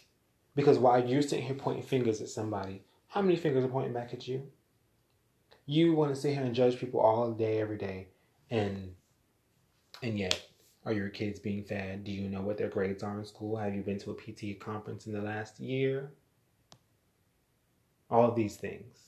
Because 0.55 0.79
while 0.79 1.05
you're 1.05 1.21
sitting 1.21 1.45
here 1.45 1.57
pointing 1.57 1.83
fingers 1.83 2.21
at 2.21 2.29
somebody, 2.29 2.85
how 3.09 3.21
many 3.21 3.35
fingers 3.35 3.65
are 3.65 3.69
pointing 3.69 3.93
back 3.93 4.15
at 4.15 4.29
you? 4.29 4.47
You 5.67 5.93
want 5.95 6.15
to 6.15 6.21
sit 6.21 6.35
here 6.35 6.45
and 6.45 6.55
judge 6.55 6.79
people 6.79 7.01
all 7.01 7.33
day, 7.33 7.61
every 7.61 7.79
day, 7.79 8.11
And 8.49 8.95
and 10.05 10.17
yet, 10.21 10.41
are 10.85 10.93
your 10.93 11.09
kids 11.09 11.39
being 11.39 11.65
fed? 11.65 12.05
Do 12.05 12.11
you 12.11 12.29
know 12.29 12.43
what 12.43 12.59
their 12.59 12.69
grades 12.69 13.03
are 13.03 13.19
in 13.19 13.25
school? 13.25 13.57
Have 13.57 13.75
you 13.75 13.83
been 13.83 13.99
to 14.01 14.11
a 14.11 14.15
PTA 14.15 14.59
conference 14.59 15.07
in 15.07 15.13
the 15.13 15.21
last 15.21 15.61
year? 15.61 16.11
All 18.11 18.29
of 18.29 18.35
these 18.35 18.57
things. 18.57 18.99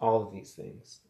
All 0.00 0.22
of 0.22 0.32
these 0.32 0.52
things. 0.52 1.00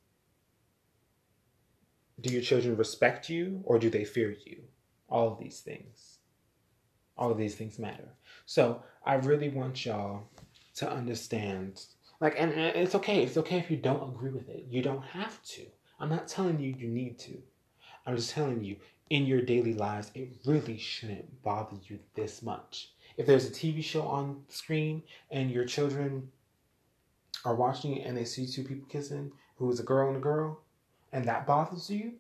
Do 2.21 2.33
your 2.33 2.43
children 2.43 2.77
respect 2.77 3.29
you 3.29 3.63
or 3.65 3.79
do 3.79 3.91
they 3.91 4.05
fear 4.05 4.37
you? 4.45 4.63
All 5.09 5.33
of 5.33 5.39
these 5.39 5.61
things. 5.61 6.19
All 7.17 7.31
of 7.31 7.39
these 7.39 7.55
things 7.55 7.79
matter. 7.79 8.09
So 8.45 8.83
I 9.05 9.15
really 9.15 9.49
want 9.49 9.87
y'all 9.87 10.29
to 10.77 10.91
understand. 10.91 11.83
Like, 12.21 12.35
and, 12.39 12.53
and 12.53 12.77
it's 12.77 12.95
okay. 12.95 13.23
It's 13.23 13.37
okay 13.39 13.59
if 13.59 13.71
you 13.71 13.79
don't 13.79 14.15
agree 14.15 14.31
with 14.31 14.49
it. 14.49 14.67
You 14.69 14.83
don't 14.83 15.05
have 15.05 15.43
to. 15.45 15.63
I'm 15.99 16.11
not 16.11 16.29
telling 16.29 16.61
you 16.61 16.75
you 16.77 16.89
need 16.89 17.19
to. 17.21 17.39
I'm 18.07 18.17
just 18.17 18.31
telling 18.31 18.63
you, 18.63 18.77
in 19.11 19.27
your 19.27 19.41
daily 19.41 19.75
lives, 19.75 20.11
it 20.15 20.37
really 20.45 20.79
shouldn't 20.79 21.43
bother 21.43 21.77
you 21.85 21.99
this 22.15 22.43
much. 22.43 22.93
If 23.17 23.27
there's 23.27 23.47
a 23.47 23.51
TV 23.51 23.83
show 23.83 24.03
on 24.03 24.43
screen 24.49 25.03
and 25.31 25.51
your 25.51 25.65
children 25.65 26.29
are 27.45 27.55
watching 27.55 27.97
it 27.97 28.07
and 28.07 28.17
they 28.17 28.25
see 28.25 28.47
two 28.47 28.63
people 28.63 28.87
kissing, 28.89 29.33
who 29.57 29.71
is 29.71 29.81
a 29.81 29.85
girl 29.85 30.09
and 30.09 30.17
a 30.17 30.21
girl, 30.21 30.61
and 31.13 31.25
that 31.25 31.47
bothers 31.47 31.91
you, 31.91 32.13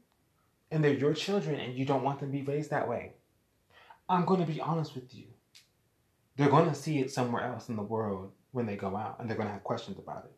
and 0.71 0.83
they're 0.83 0.93
your 0.93 1.15
children 1.15 1.61
and 1.61 1.77
you 1.77 1.85
don't 1.85 2.03
want 2.03 2.21
them 2.21 2.33
to 2.33 2.39
be 2.39 2.45
raised 2.45 2.71
that 2.71 2.89
way, 2.89 3.13
I'm 4.09 4.25
going 4.25 4.41
to 4.41 4.53
be 4.53 4.61
honest 4.61 4.95
with 4.95 5.15
you. 5.15 5.27
They're 6.37 6.49
going 6.49 6.69
to 6.69 6.75
see 6.75 6.99
it 6.99 7.13
somewhere 7.13 7.45
else 7.45 7.69
in 7.69 7.77
the 7.77 7.83
world 7.83 8.33
when 8.53 8.67
they 8.67 8.77
go 8.77 8.97
out 8.97 9.17
and 9.19 9.29
they're 9.29 9.37
going 9.37 9.49
to 9.49 9.53
have 9.53 9.65
questions 9.65 9.99
about 9.99 10.25
it. 10.25 10.33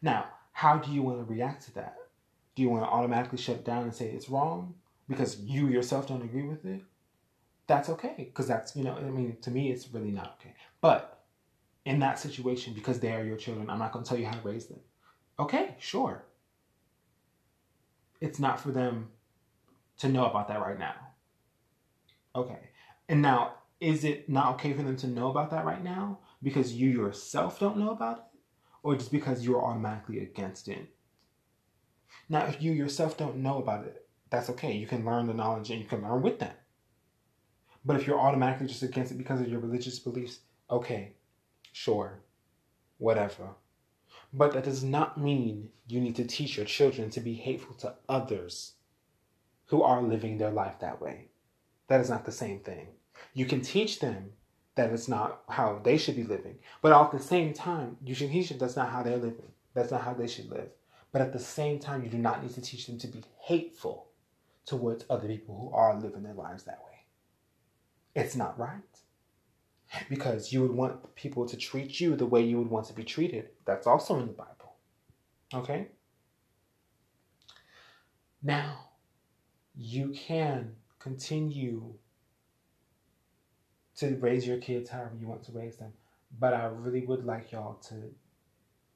Now, 0.00 0.26
how 0.52 0.78
do 0.78 0.90
you 0.92 1.02
want 1.02 1.18
to 1.18 1.32
react 1.32 1.64
to 1.66 1.74
that? 1.74 1.96
Do 2.54 2.62
you 2.62 2.68
want 2.68 2.84
to 2.84 2.90
automatically 2.90 3.38
shut 3.38 3.64
down 3.64 3.84
and 3.84 3.94
say 3.94 4.06
it's 4.06 4.28
wrong 4.28 4.74
because 5.12 5.40
you 5.40 5.68
yourself 5.68 6.08
don't 6.08 6.22
agree 6.22 6.46
with 6.46 6.64
it? 6.64 6.82
That's 7.66 7.88
okay 7.88 8.14
because 8.18 8.46
that's, 8.46 8.74
you 8.74 8.84
know, 8.84 8.96
I 8.96 9.02
mean, 9.02 9.36
to 9.42 9.50
me, 9.50 9.70
it's 9.70 9.88
really 9.88 10.10
not 10.10 10.36
okay. 10.40 10.54
But 10.80 11.24
in 11.84 12.00
that 12.00 12.18
situation, 12.18 12.74
because 12.74 13.00
they 13.00 13.12
are 13.12 13.24
your 13.24 13.36
children, 13.36 13.70
I'm 13.70 13.78
not 13.78 13.92
going 13.92 14.04
to 14.04 14.08
tell 14.08 14.18
you 14.18 14.26
how 14.26 14.34
to 14.34 14.48
raise 14.48 14.66
them. 14.66 14.80
Okay, 15.38 15.76
sure. 15.78 16.24
It's 18.20 18.38
not 18.38 18.60
for 18.60 18.70
them 18.70 19.10
to 19.98 20.08
know 20.08 20.26
about 20.26 20.48
that 20.48 20.60
right 20.60 20.78
now. 20.78 20.94
Okay. 22.34 22.58
And 23.08 23.22
now, 23.22 23.54
is 23.80 24.04
it 24.04 24.28
not 24.28 24.54
okay 24.54 24.72
for 24.72 24.82
them 24.82 24.96
to 24.98 25.08
know 25.08 25.30
about 25.30 25.50
that 25.50 25.64
right 25.64 25.82
now 25.82 26.20
because 26.42 26.72
you 26.72 26.90
yourself 26.90 27.58
don't 27.58 27.76
know 27.76 27.90
about 27.90 28.18
it? 28.18 28.40
Or 28.84 28.94
just 28.94 29.12
because 29.12 29.44
you're 29.44 29.64
automatically 29.64 30.20
against 30.20 30.68
it? 30.68 30.88
Now, 32.28 32.46
if 32.46 32.62
you 32.62 32.72
yourself 32.72 33.16
don't 33.16 33.36
know 33.38 33.58
about 33.58 33.84
it, 33.84 34.01
that's 34.32 34.48
okay. 34.48 34.72
You 34.72 34.86
can 34.86 35.04
learn 35.04 35.26
the 35.26 35.34
knowledge 35.34 35.70
and 35.70 35.78
you 35.78 35.84
can 35.84 36.00
learn 36.02 36.22
with 36.22 36.38
them. 36.38 36.54
But 37.84 37.96
if 37.96 38.06
you're 38.06 38.18
automatically 38.18 38.66
just 38.66 38.82
against 38.82 39.12
it 39.12 39.18
because 39.18 39.42
of 39.42 39.48
your 39.48 39.60
religious 39.60 39.98
beliefs, 39.98 40.40
okay, 40.70 41.12
sure, 41.72 42.22
whatever. 42.96 43.50
But 44.32 44.54
that 44.54 44.64
does 44.64 44.82
not 44.82 45.20
mean 45.20 45.68
you 45.86 46.00
need 46.00 46.16
to 46.16 46.24
teach 46.24 46.56
your 46.56 46.64
children 46.64 47.10
to 47.10 47.20
be 47.20 47.34
hateful 47.34 47.74
to 47.76 47.96
others 48.08 48.72
who 49.66 49.82
are 49.82 50.00
living 50.00 50.38
their 50.38 50.50
life 50.50 50.78
that 50.80 51.02
way. 51.02 51.28
That 51.88 52.00
is 52.00 52.08
not 52.08 52.24
the 52.24 52.32
same 52.32 52.60
thing. 52.60 52.86
You 53.34 53.44
can 53.44 53.60
teach 53.60 54.00
them 54.00 54.32
that 54.76 54.90
it's 54.90 55.08
not 55.08 55.42
how 55.50 55.78
they 55.84 55.98
should 55.98 56.16
be 56.16 56.24
living, 56.24 56.56
but 56.80 56.92
at 56.92 57.12
the 57.12 57.22
same 57.22 57.52
time, 57.52 57.98
you 58.02 58.14
should 58.14 58.30
teach 58.30 58.48
them 58.48 58.56
that's 58.56 58.76
not 58.76 58.88
how 58.88 59.02
they're 59.02 59.18
living. 59.18 59.52
That's 59.74 59.90
not 59.90 60.04
how 60.04 60.14
they 60.14 60.26
should 60.26 60.48
live. 60.48 60.70
But 61.12 61.20
at 61.20 61.34
the 61.34 61.38
same 61.38 61.78
time, 61.78 62.02
you 62.02 62.08
do 62.08 62.16
not 62.16 62.42
need 62.42 62.54
to 62.54 62.62
teach 62.62 62.86
them 62.86 62.98
to 63.00 63.06
be 63.06 63.22
hateful 63.38 64.08
towards 64.66 65.04
other 65.10 65.28
people 65.28 65.58
who 65.58 65.76
are 65.76 65.98
living 65.98 66.22
their 66.22 66.34
lives 66.34 66.64
that 66.64 66.80
way. 66.84 67.04
It's 68.14 68.36
not 68.36 68.58
right. 68.58 68.82
Because 70.08 70.52
you 70.52 70.62
would 70.62 70.72
want 70.72 71.14
people 71.14 71.46
to 71.46 71.56
treat 71.56 72.00
you 72.00 72.16
the 72.16 72.26
way 72.26 72.42
you 72.42 72.58
would 72.58 72.70
want 72.70 72.86
to 72.86 72.94
be 72.94 73.04
treated. 73.04 73.50
That's 73.66 73.86
also 73.86 74.18
in 74.18 74.26
the 74.26 74.32
Bible. 74.32 74.76
Okay? 75.54 75.88
Now, 78.42 78.88
you 79.76 80.10
can 80.10 80.76
continue 80.98 81.94
to 83.96 84.16
raise 84.16 84.46
your 84.46 84.58
kids 84.58 84.90
however 84.90 85.16
you 85.20 85.28
want 85.28 85.44
to 85.44 85.52
raise 85.52 85.76
them. 85.76 85.92
But 86.38 86.54
I 86.54 86.64
really 86.64 87.04
would 87.04 87.24
like 87.24 87.52
y'all 87.52 87.74
to 87.88 87.94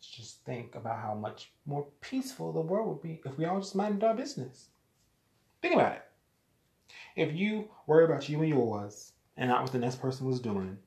just 0.01 0.45
think 0.45 0.75
about 0.75 1.01
how 1.01 1.15
much 1.15 1.53
more 1.67 1.87
peaceful 2.01 2.53
the 2.53 2.61
world 2.61 2.89
would 2.89 3.03
be 3.03 3.21
if 3.25 3.37
we 3.37 3.45
all 3.45 3.61
just 3.61 3.75
minded 3.75 4.05
our 4.05 4.15
business. 4.15 4.69
Think 5.67 5.81
about 5.81 5.97
it. 5.97 6.03
If 7.17 7.35
you 7.35 7.69
worry 7.89 8.05
about 8.05 8.29
you 8.29 8.39
and 8.39 8.49
yours 8.49 9.11
and 9.37 9.49
not 9.49 9.63
what 9.65 9.73
the 9.73 9.81
next 9.81 10.01
person 10.01 10.25
was 10.25 10.39
doing, 10.39 10.79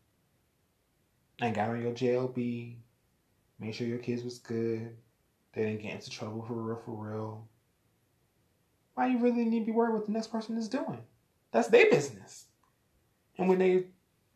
and 1.41 1.53
got 1.53 1.67
on 1.67 1.81
your 1.81 1.91
JLB, 1.91 2.77
made 3.59 3.75
sure 3.75 3.87
your 3.87 3.97
kids 3.97 4.23
was 4.23 4.39
good, 4.39 4.95
they 5.51 5.65
didn't 5.65 5.81
get 5.81 5.95
into 5.95 6.09
trouble 6.09 6.45
for 6.47 6.53
real, 6.53 6.81
for 6.85 7.09
real. 7.11 7.47
Why 8.93 9.07
you 9.07 9.19
really 9.19 9.43
need 9.43 9.59
to 9.59 9.65
be 9.65 9.73
worried 9.73 9.95
what 9.95 10.05
the 10.05 10.13
next 10.13 10.27
person 10.27 10.57
is 10.57 10.69
doing? 10.69 11.01
That's 11.51 11.67
their 11.67 11.89
business. 11.89 12.45
And 13.37 13.49
when 13.49 13.59
they 13.59 13.87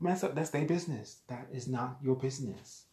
mess 0.01 0.25
up, 0.25 0.35
that's 0.35 0.49
their 0.49 0.65
business. 0.65 1.21
That 1.29 1.47
is 1.53 1.69
not 1.69 1.99
your 2.03 2.17
business. 2.17 2.83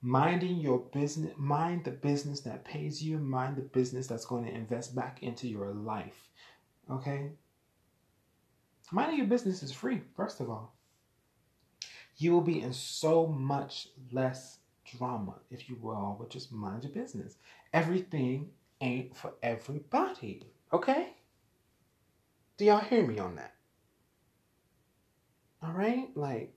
Minding 0.00 0.58
your 0.58 0.78
business, 0.78 1.32
mind 1.36 1.86
the 1.86 1.90
business 1.90 2.38
that 2.42 2.64
pays 2.64 3.02
you, 3.02 3.18
mind 3.18 3.56
the 3.56 3.62
business 3.62 4.06
that's 4.06 4.26
going 4.26 4.44
to 4.44 4.54
invest 4.54 4.94
back 4.94 5.24
into 5.24 5.48
your 5.48 5.72
life. 5.72 6.28
Okay? 6.90 7.30
Minding 8.92 9.18
your 9.18 9.26
business 9.26 9.62
is 9.62 9.72
free, 9.72 10.02
first 10.16 10.40
of 10.40 10.50
all. 10.50 10.74
You 12.16 12.32
will 12.32 12.42
be 12.42 12.60
in 12.60 12.72
so 12.72 13.26
much 13.26 13.88
less 14.12 14.58
drama 14.84 15.34
if 15.50 15.68
you 15.68 15.78
all 15.84 16.16
would 16.20 16.30
just 16.30 16.52
mind 16.52 16.84
your 16.84 16.92
business. 16.92 17.36
Everything 17.72 18.50
ain't 18.80 19.16
for 19.16 19.34
everybody. 19.42 20.42
Okay? 20.72 21.14
Do 22.56 22.64
y'all 22.66 22.78
hear 22.78 23.04
me 23.04 23.18
on 23.18 23.36
that? 23.36 23.54
All 25.62 25.72
right? 25.72 26.08
Like, 26.14 26.52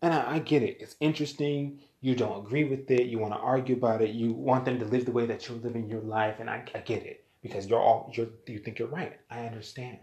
and 0.00 0.12
I, 0.12 0.34
I, 0.34 0.38
get 0.40 0.62
it. 0.62 0.78
It's 0.80 0.96
interesting. 0.98 1.78
You 2.00 2.16
don't 2.16 2.44
agree 2.44 2.64
with 2.64 2.90
it. 2.90 3.06
You 3.06 3.18
want 3.18 3.34
to 3.34 3.38
argue 3.38 3.76
about 3.76 4.02
it. 4.02 4.10
You 4.10 4.32
want 4.32 4.64
them 4.64 4.80
to 4.80 4.84
live 4.86 5.04
the 5.04 5.12
way 5.12 5.26
that 5.26 5.48
you're 5.48 5.58
living 5.58 5.88
your 5.88 6.00
life. 6.00 6.36
And 6.40 6.50
I, 6.50 6.64
I 6.74 6.78
get 6.78 7.04
it 7.04 7.24
because 7.42 7.66
you're 7.66 7.80
all, 7.80 8.10
you're, 8.14 8.28
you 8.46 8.58
think 8.58 8.78
you're 8.78 8.88
right. 8.88 9.18
I 9.30 9.46
understand. 9.46 9.98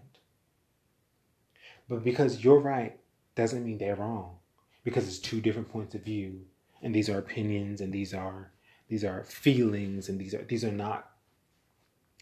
But 1.87 2.03
because 2.03 2.43
you're 2.43 2.59
right 2.59 2.99
doesn't 3.35 3.65
mean 3.65 3.77
they're 3.77 3.95
wrong 3.95 4.35
because 4.83 5.07
it's 5.07 5.19
two 5.19 5.41
different 5.41 5.69
points 5.69 5.95
of 5.95 6.03
view 6.03 6.41
and 6.81 6.93
these 6.93 7.09
are 7.09 7.17
opinions 7.17 7.81
and 7.81 7.91
these 7.91 8.13
are 8.13 8.51
these 8.87 9.03
are 9.03 9.23
feelings 9.23 10.09
and 10.09 10.19
these 10.19 10.33
are 10.33 10.43
these 10.43 10.63
are 10.63 10.71
not 10.71 11.11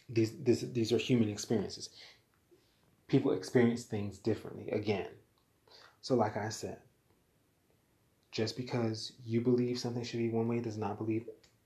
these 0.09 0.33
this, 0.39 0.61
these 0.61 0.91
are 0.91 0.97
human 0.97 1.29
experiences 1.29 1.89
people 3.07 3.31
experience 3.31 3.83
things 3.83 4.17
differently 4.17 4.69
again 4.71 5.07
so 6.01 6.15
like 6.15 6.37
i 6.37 6.49
said 6.49 6.77
just 8.31 8.57
because 8.57 9.13
you 9.25 9.41
believe 9.41 9.79
something 9.79 10.03
should 10.03 10.19
be 10.19 10.29
one 10.29 10.47
way 10.47 10.59
does 10.59 10.77
not 10.77 10.97
believe 10.97 11.25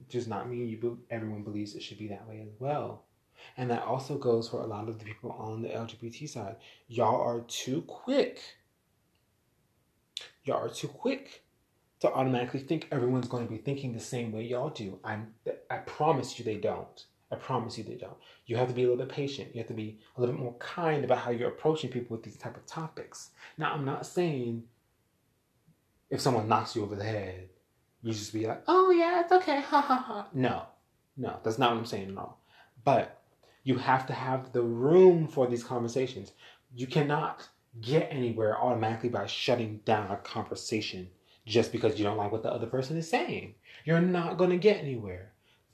does 0.10 0.28
not 0.28 0.50
mean 0.50 0.68
you 0.68 0.78
be, 0.78 0.92
everyone 1.10 1.44
believes 1.44 1.76
it 1.76 1.84
should 1.84 1.98
be 1.98 2.08
that 2.08 2.28
way 2.28 2.42
as 2.42 2.54
well 2.60 3.04
and 3.58 3.70
that 3.70 3.84
also 3.84 4.18
goes 4.18 4.50
for 4.50 4.62
a 4.62 4.68
lot 4.68 4.88
of 4.88 5.00
the 5.00 5.06
people 5.06 5.32
on 5.32 5.62
the 5.62 5.70
lgbt 5.70 6.28
side 6.30 6.56
y'all 6.88 7.22
are 7.22 7.42
too 7.42 7.82
quick 7.84 8.42
y'all 10.44 10.64
are 10.64 10.70
too 10.70 10.88
quick 10.88 11.44
to 12.02 12.12
automatically 12.12 12.60
think 12.60 12.88
everyone's 12.92 13.28
going 13.28 13.46
to 13.46 13.52
be 13.52 13.60
thinking 13.60 13.94
the 13.94 14.00
same 14.00 14.32
way 14.32 14.44
y'all 14.44 14.72
do. 14.72 15.00
I'm, 15.04 15.34
I 15.70 15.78
promise 15.78 16.38
you 16.38 16.44
they 16.44 16.58
don't. 16.58 17.06
I 17.32 17.36
promise 17.36 17.78
you 17.78 17.84
they 17.84 17.96
don't. 17.96 18.18
You 18.48 18.58
have 18.58 18.68
to 18.68 18.74
be 18.74 18.84
a 18.84 18.90
little 18.90 19.06
bit 19.06 19.14
patient. 19.14 19.54
You 19.54 19.60
have 19.60 19.68
to 19.68 19.74
be 19.74 20.00
a 20.18 20.20
little 20.20 20.36
bit 20.36 20.44
more 20.44 20.56
kind 20.56 21.06
about 21.06 21.20
how 21.20 21.32
you're 21.32 21.50
approaching 21.50 21.92
people 21.92 22.18
with 22.18 22.26
these 22.26 22.38
type 22.38 22.58
of 22.58 22.66
topics. 22.66 23.30
Now, 23.58 23.72
I'm 23.72 23.86
not 23.86 24.06
saying 24.06 24.64
if 26.10 26.20
someone 26.20 26.50
knocks 26.50 26.76
you 26.76 26.82
over 26.82 26.96
the 26.96 27.04
head, 27.04 27.50
you 28.02 28.12
just 28.12 28.34
be 28.34 28.48
like, 28.48 28.64
oh 28.68 28.90
yeah, 28.90 29.22
it's 29.22 29.32
okay, 29.32 29.62
ha 29.62 29.80
ha 29.80 29.96
ha. 29.96 30.28
No, 30.34 30.64
no, 31.16 31.40
that's 31.44 31.60
not 31.60 31.72
what 31.72 31.78
I'm 31.78 31.86
saying 31.86 32.10
at 32.10 32.18
all. 32.18 32.42
But 32.84 33.21
you 33.64 33.78
have 33.78 34.08
to 34.08 34.14
have 34.14 34.52
the 34.52 34.62
room 34.62 35.28
for 35.28 35.48
these 35.48 35.64
conversations. 35.64 36.32
You 36.76 36.88
cannot 36.88 37.48
get 37.80 38.08
anywhere 38.12 38.60
automatically 38.60 39.10
by 39.10 39.28
shutting 39.28 39.82
down 39.86 40.12
a 40.12 40.18
conversation 40.18 41.10
just 41.46 41.72
because 41.72 41.98
you 41.98 42.04
don't 42.04 42.18
like 42.18 42.32
what 42.32 42.44
the 42.44 42.52
other 42.52 42.68
person 42.68 42.98
is 42.98 43.10
saying. 43.10 43.56
You're 43.86 44.02
not 44.02 44.38
going 44.38 44.50
to 44.50 44.58
get 44.58 44.78
anywhere. 44.78 45.32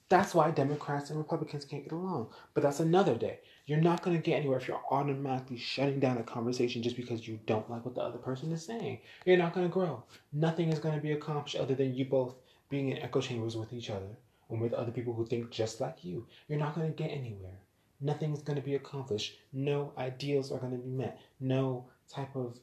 That's 0.09 0.33
why 0.33 0.51
Democrats 0.51 1.09
and 1.09 1.17
Republicans 1.17 1.65
can't 1.65 1.83
get 1.83 1.91
along. 1.91 2.29
But 2.53 2.63
that's 2.63 2.79
another 2.79 3.15
day. 3.15 3.39
You're 3.65 3.81
not 3.81 4.01
going 4.01 4.15
to 4.15 4.23
get 4.23 4.37
anywhere 4.37 4.57
if 4.57 4.67
you're 4.67 4.81
automatically 4.89 5.57
shutting 5.57 5.99
down 5.99 6.17
a 6.17 6.23
conversation 6.23 6.81
just 6.81 6.95
because 6.95 7.27
you 7.27 7.39
don't 7.45 7.69
like 7.69 7.83
what 7.83 7.95
the 7.95 8.01
other 8.01 8.17
person 8.17 8.51
is 8.53 8.65
saying. 8.65 8.99
You're 9.25 9.37
not 9.37 9.53
going 9.53 9.67
to 9.67 9.73
grow. 9.73 10.03
Nothing 10.31 10.71
is 10.71 10.79
going 10.79 10.95
to 10.95 11.01
be 11.01 11.11
accomplished 11.11 11.57
other 11.57 11.75
than 11.75 11.93
you 11.93 12.05
both 12.05 12.35
being 12.69 12.89
in 12.89 12.99
echo 12.99 13.19
chambers 13.19 13.57
with 13.57 13.73
each 13.73 13.89
other 13.89 14.17
and 14.49 14.61
with 14.61 14.73
other 14.73 14.91
people 14.91 15.13
who 15.13 15.25
think 15.25 15.51
just 15.51 15.81
like 15.81 16.05
you. 16.05 16.25
You're 16.47 16.59
not 16.59 16.75
going 16.75 16.87
to 16.87 17.03
get 17.03 17.11
anywhere. 17.11 17.59
Nothing's 17.99 18.41
going 18.41 18.57
to 18.57 18.65
be 18.65 18.75
accomplished. 18.75 19.37
No 19.53 19.93
ideals 19.97 20.51
are 20.51 20.59
going 20.59 20.73
to 20.73 20.77
be 20.77 20.89
met. 20.89 21.19
No 21.39 21.89
type 22.09 22.35
of 22.35 22.59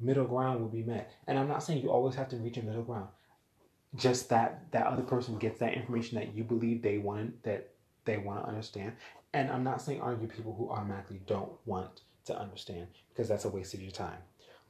middle 0.00 0.26
ground 0.26 0.60
will 0.60 0.68
be 0.68 0.82
met. 0.82 1.12
And 1.26 1.38
I'm 1.38 1.48
not 1.48 1.62
saying 1.62 1.82
you 1.82 1.90
always 1.90 2.14
have 2.14 2.28
to 2.30 2.36
reach 2.36 2.56
a 2.56 2.62
middle 2.62 2.82
ground. 2.82 3.08
Just 3.96 4.28
that 4.30 4.70
that 4.72 4.86
other 4.86 5.02
person 5.02 5.38
gets 5.38 5.60
that 5.60 5.74
information 5.74 6.18
that 6.18 6.34
you 6.34 6.42
believe 6.42 6.82
they 6.82 6.98
want 6.98 7.42
that 7.44 7.70
they 8.04 8.18
want 8.18 8.42
to 8.42 8.48
understand. 8.48 8.92
And 9.32 9.50
I'm 9.50 9.64
not 9.64 9.80
saying 9.80 10.00
argue 10.00 10.28
people 10.28 10.54
who 10.54 10.70
automatically 10.70 11.20
don't 11.26 11.52
want 11.64 12.02
to 12.26 12.38
understand 12.38 12.88
because 13.10 13.28
that's 13.28 13.44
a 13.44 13.48
waste 13.48 13.74
of 13.74 13.80
your 13.80 13.90
time. 13.90 14.18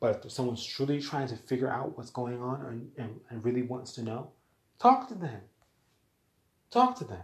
But 0.00 0.24
if 0.24 0.32
someone's 0.32 0.64
truly 0.64 1.00
trying 1.00 1.28
to 1.28 1.36
figure 1.36 1.70
out 1.70 1.96
what's 1.96 2.10
going 2.10 2.42
on 2.42 2.60
and, 2.66 2.90
and, 2.98 3.20
and 3.30 3.44
really 3.44 3.62
wants 3.62 3.92
to 3.92 4.02
know, 4.02 4.30
talk 4.78 5.08
to 5.08 5.14
them. 5.14 5.40
Talk 6.70 6.98
to 6.98 7.04
them. 7.04 7.22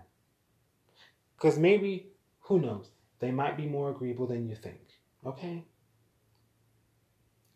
Because 1.37 1.59
maybe, 1.59 2.07
who 2.51 2.61
knows, 2.61 2.91
they 3.21 3.31
might 3.31 3.57
be 3.57 3.67
more 3.67 3.91
agreeable 3.91 4.27
than 4.27 4.49
you 4.49 4.57
think. 4.57 4.81
Okay? 5.25 5.63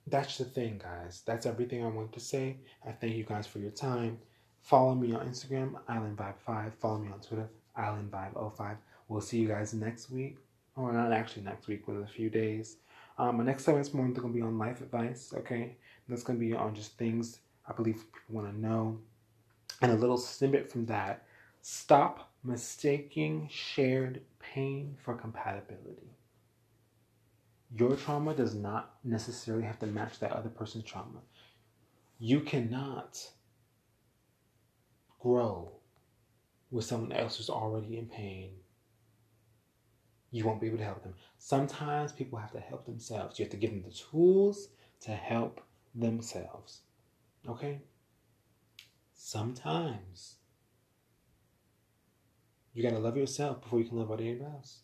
That's 0.07 0.39
the 0.39 0.45
thing, 0.45 0.81
guys. 0.81 1.23
That's 1.27 1.47
everything 1.47 1.85
I 1.85 1.89
want 1.89 2.13
to 2.13 2.21
say. 2.21 2.59
I 2.87 2.93
thank 2.93 3.17
you 3.17 3.25
guys 3.25 3.45
for 3.45 3.59
your 3.59 3.73
time. 3.73 4.19
Follow 4.61 4.95
me 4.95 5.13
on 5.13 5.29
Instagram, 5.29 5.75
Island 5.89 6.17
Vibe 6.17 6.39
5. 6.47 6.75
Follow 6.77 6.99
me 6.99 7.09
on 7.13 7.19
Twitter, 7.19 7.49
Island 7.75 8.13
Vibe 8.13 8.57
05. 8.57 8.77
We'll 9.09 9.21
see 9.21 9.39
you 9.39 9.49
guys 9.49 9.75
next 9.75 10.13
week. 10.13 10.37
Or 10.77 10.93
not 10.93 11.13
actually 11.13 11.43
next 11.43 11.67
week, 11.67 11.83
but 11.87 11.97
in 11.97 12.03
a 12.03 12.07
few 12.07 12.31
days. 12.31 12.77
Um, 13.19 13.39
my 13.39 13.45
next 13.45 13.65
segment's 13.65 13.93
more 13.93 14.07
going 14.07 14.29
to 14.29 14.29
be 14.29 14.43
on 14.43 14.59
life 14.59 14.81
advice, 14.81 15.35
okay? 15.37 15.77
That's 16.09 16.23
going 16.23 16.39
to 16.39 16.45
be 16.45 16.55
on 16.55 16.73
just 16.73 16.97
things 16.97 17.41
I 17.69 17.73
believe 17.73 17.97
people 17.97 18.37
want 18.37 18.53
to 18.53 18.61
know. 18.61 19.01
And 19.83 19.91
a 19.91 19.97
little 19.97 20.19
snippet 20.19 20.71
from 20.71 20.87
that. 20.87 21.27
Stop 21.63 22.31
mistaking 22.45 23.49
shared 23.51 24.21
pain 24.39 24.97
for 25.03 25.15
compatibility. 25.15 26.15
Your 27.77 27.97
trauma 27.97 28.35
does 28.35 28.55
not 28.55 28.95
necessarily 29.03 29.65
have 29.65 29.79
to 29.81 29.87
match 29.87 30.21
that 30.21 30.33
other 30.33 30.51
person's 30.51 30.85
trauma. 30.85 31.21
You 32.19 32.41
cannot 32.41 33.19
grow 35.19 35.73
with 36.71 36.85
someone 36.85 37.13
else 37.13 37.39
who's 37.39 37.51
already 37.51 37.99
in 37.99 38.07
pain. 38.07 38.51
You 40.31 40.45
won't 40.45 40.61
be 40.61 40.67
able 40.67 40.79
to 40.79 40.85
help 40.85 41.03
them. 41.03 41.15
Sometimes 41.39 42.13
people 42.13 42.39
have 42.39 42.53
to 42.53 42.61
help 42.61 42.85
themselves. 42.85 43.39
You 43.39 43.45
have 43.45 43.53
to 43.53 43.57
give 43.57 43.71
them 43.71 43.85
the 43.85 43.95
tools 43.95 44.69
to 45.01 45.13
help 45.13 45.61
themselves. 45.95 46.81
Okay? 47.49 47.81
Sometimes 49.15 50.37
you 52.75 52.83
got 52.83 52.91
to 52.91 52.99
love 52.99 53.17
yourself 53.17 53.63
before 53.63 53.79
you 53.79 53.87
can 53.87 53.99
love 53.99 54.11
anybody 54.11 54.45
else. 54.45 54.81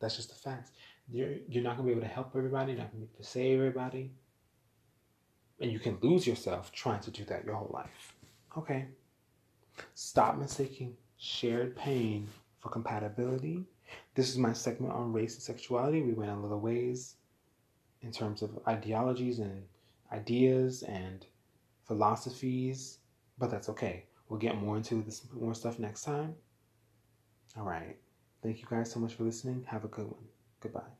That's 0.00 0.16
just 0.16 0.30
the 0.30 0.34
facts. 0.34 0.72
You're, 1.10 1.34
you're 1.48 1.62
not 1.62 1.76
to 1.76 1.82
be 1.82 1.90
able 1.90 2.00
to 2.00 2.06
help 2.06 2.32
everybody, 2.34 2.72
you're 2.72 2.80
not 2.80 2.90
to 2.90 2.96
be 2.96 3.02
able 3.04 3.16
to 3.16 3.24
save 3.24 3.58
everybody. 3.58 4.12
And 5.60 5.72
you 5.72 5.78
can 5.78 5.98
lose 6.00 6.26
yourself 6.26 6.72
trying 6.72 7.00
to 7.00 7.10
do 7.10 7.24
that 7.24 7.44
your 7.44 7.54
whole 7.54 7.70
life. 7.72 8.14
Okay? 8.56 8.86
Stop 9.94 10.38
mistaking 10.38 10.96
shared 11.18 11.76
pain 11.76 12.28
for 12.60 12.68
compatibility. 12.68 13.64
This 14.14 14.28
is 14.28 14.38
my 14.38 14.52
segment 14.52 14.92
on 14.92 15.12
race 15.12 15.34
and 15.34 15.42
sexuality. 15.42 16.02
We 16.02 16.12
went 16.12 16.30
a 16.30 16.36
little 16.36 16.60
ways 16.60 17.16
in 18.02 18.12
terms 18.12 18.42
of 18.42 18.58
ideologies 18.68 19.40
and 19.40 19.64
ideas 20.12 20.82
and 20.84 21.26
philosophies, 21.86 22.98
but 23.38 23.50
that's 23.50 23.68
okay. 23.68 24.04
We'll 24.28 24.38
get 24.38 24.56
more 24.56 24.76
into 24.76 25.02
this 25.02 25.22
more 25.32 25.54
stuff 25.54 25.78
next 25.78 26.04
time. 26.04 26.34
All 27.58 27.64
right. 27.64 27.96
Thank 28.42 28.62
you 28.62 28.68
guys 28.70 28.90
so 28.90 29.00
much 29.00 29.14
for 29.14 29.24
listening. 29.24 29.64
Have 29.68 29.84
a 29.84 29.88
good 29.88 30.06
one. 30.06 30.28
Goodbye. 30.60 30.97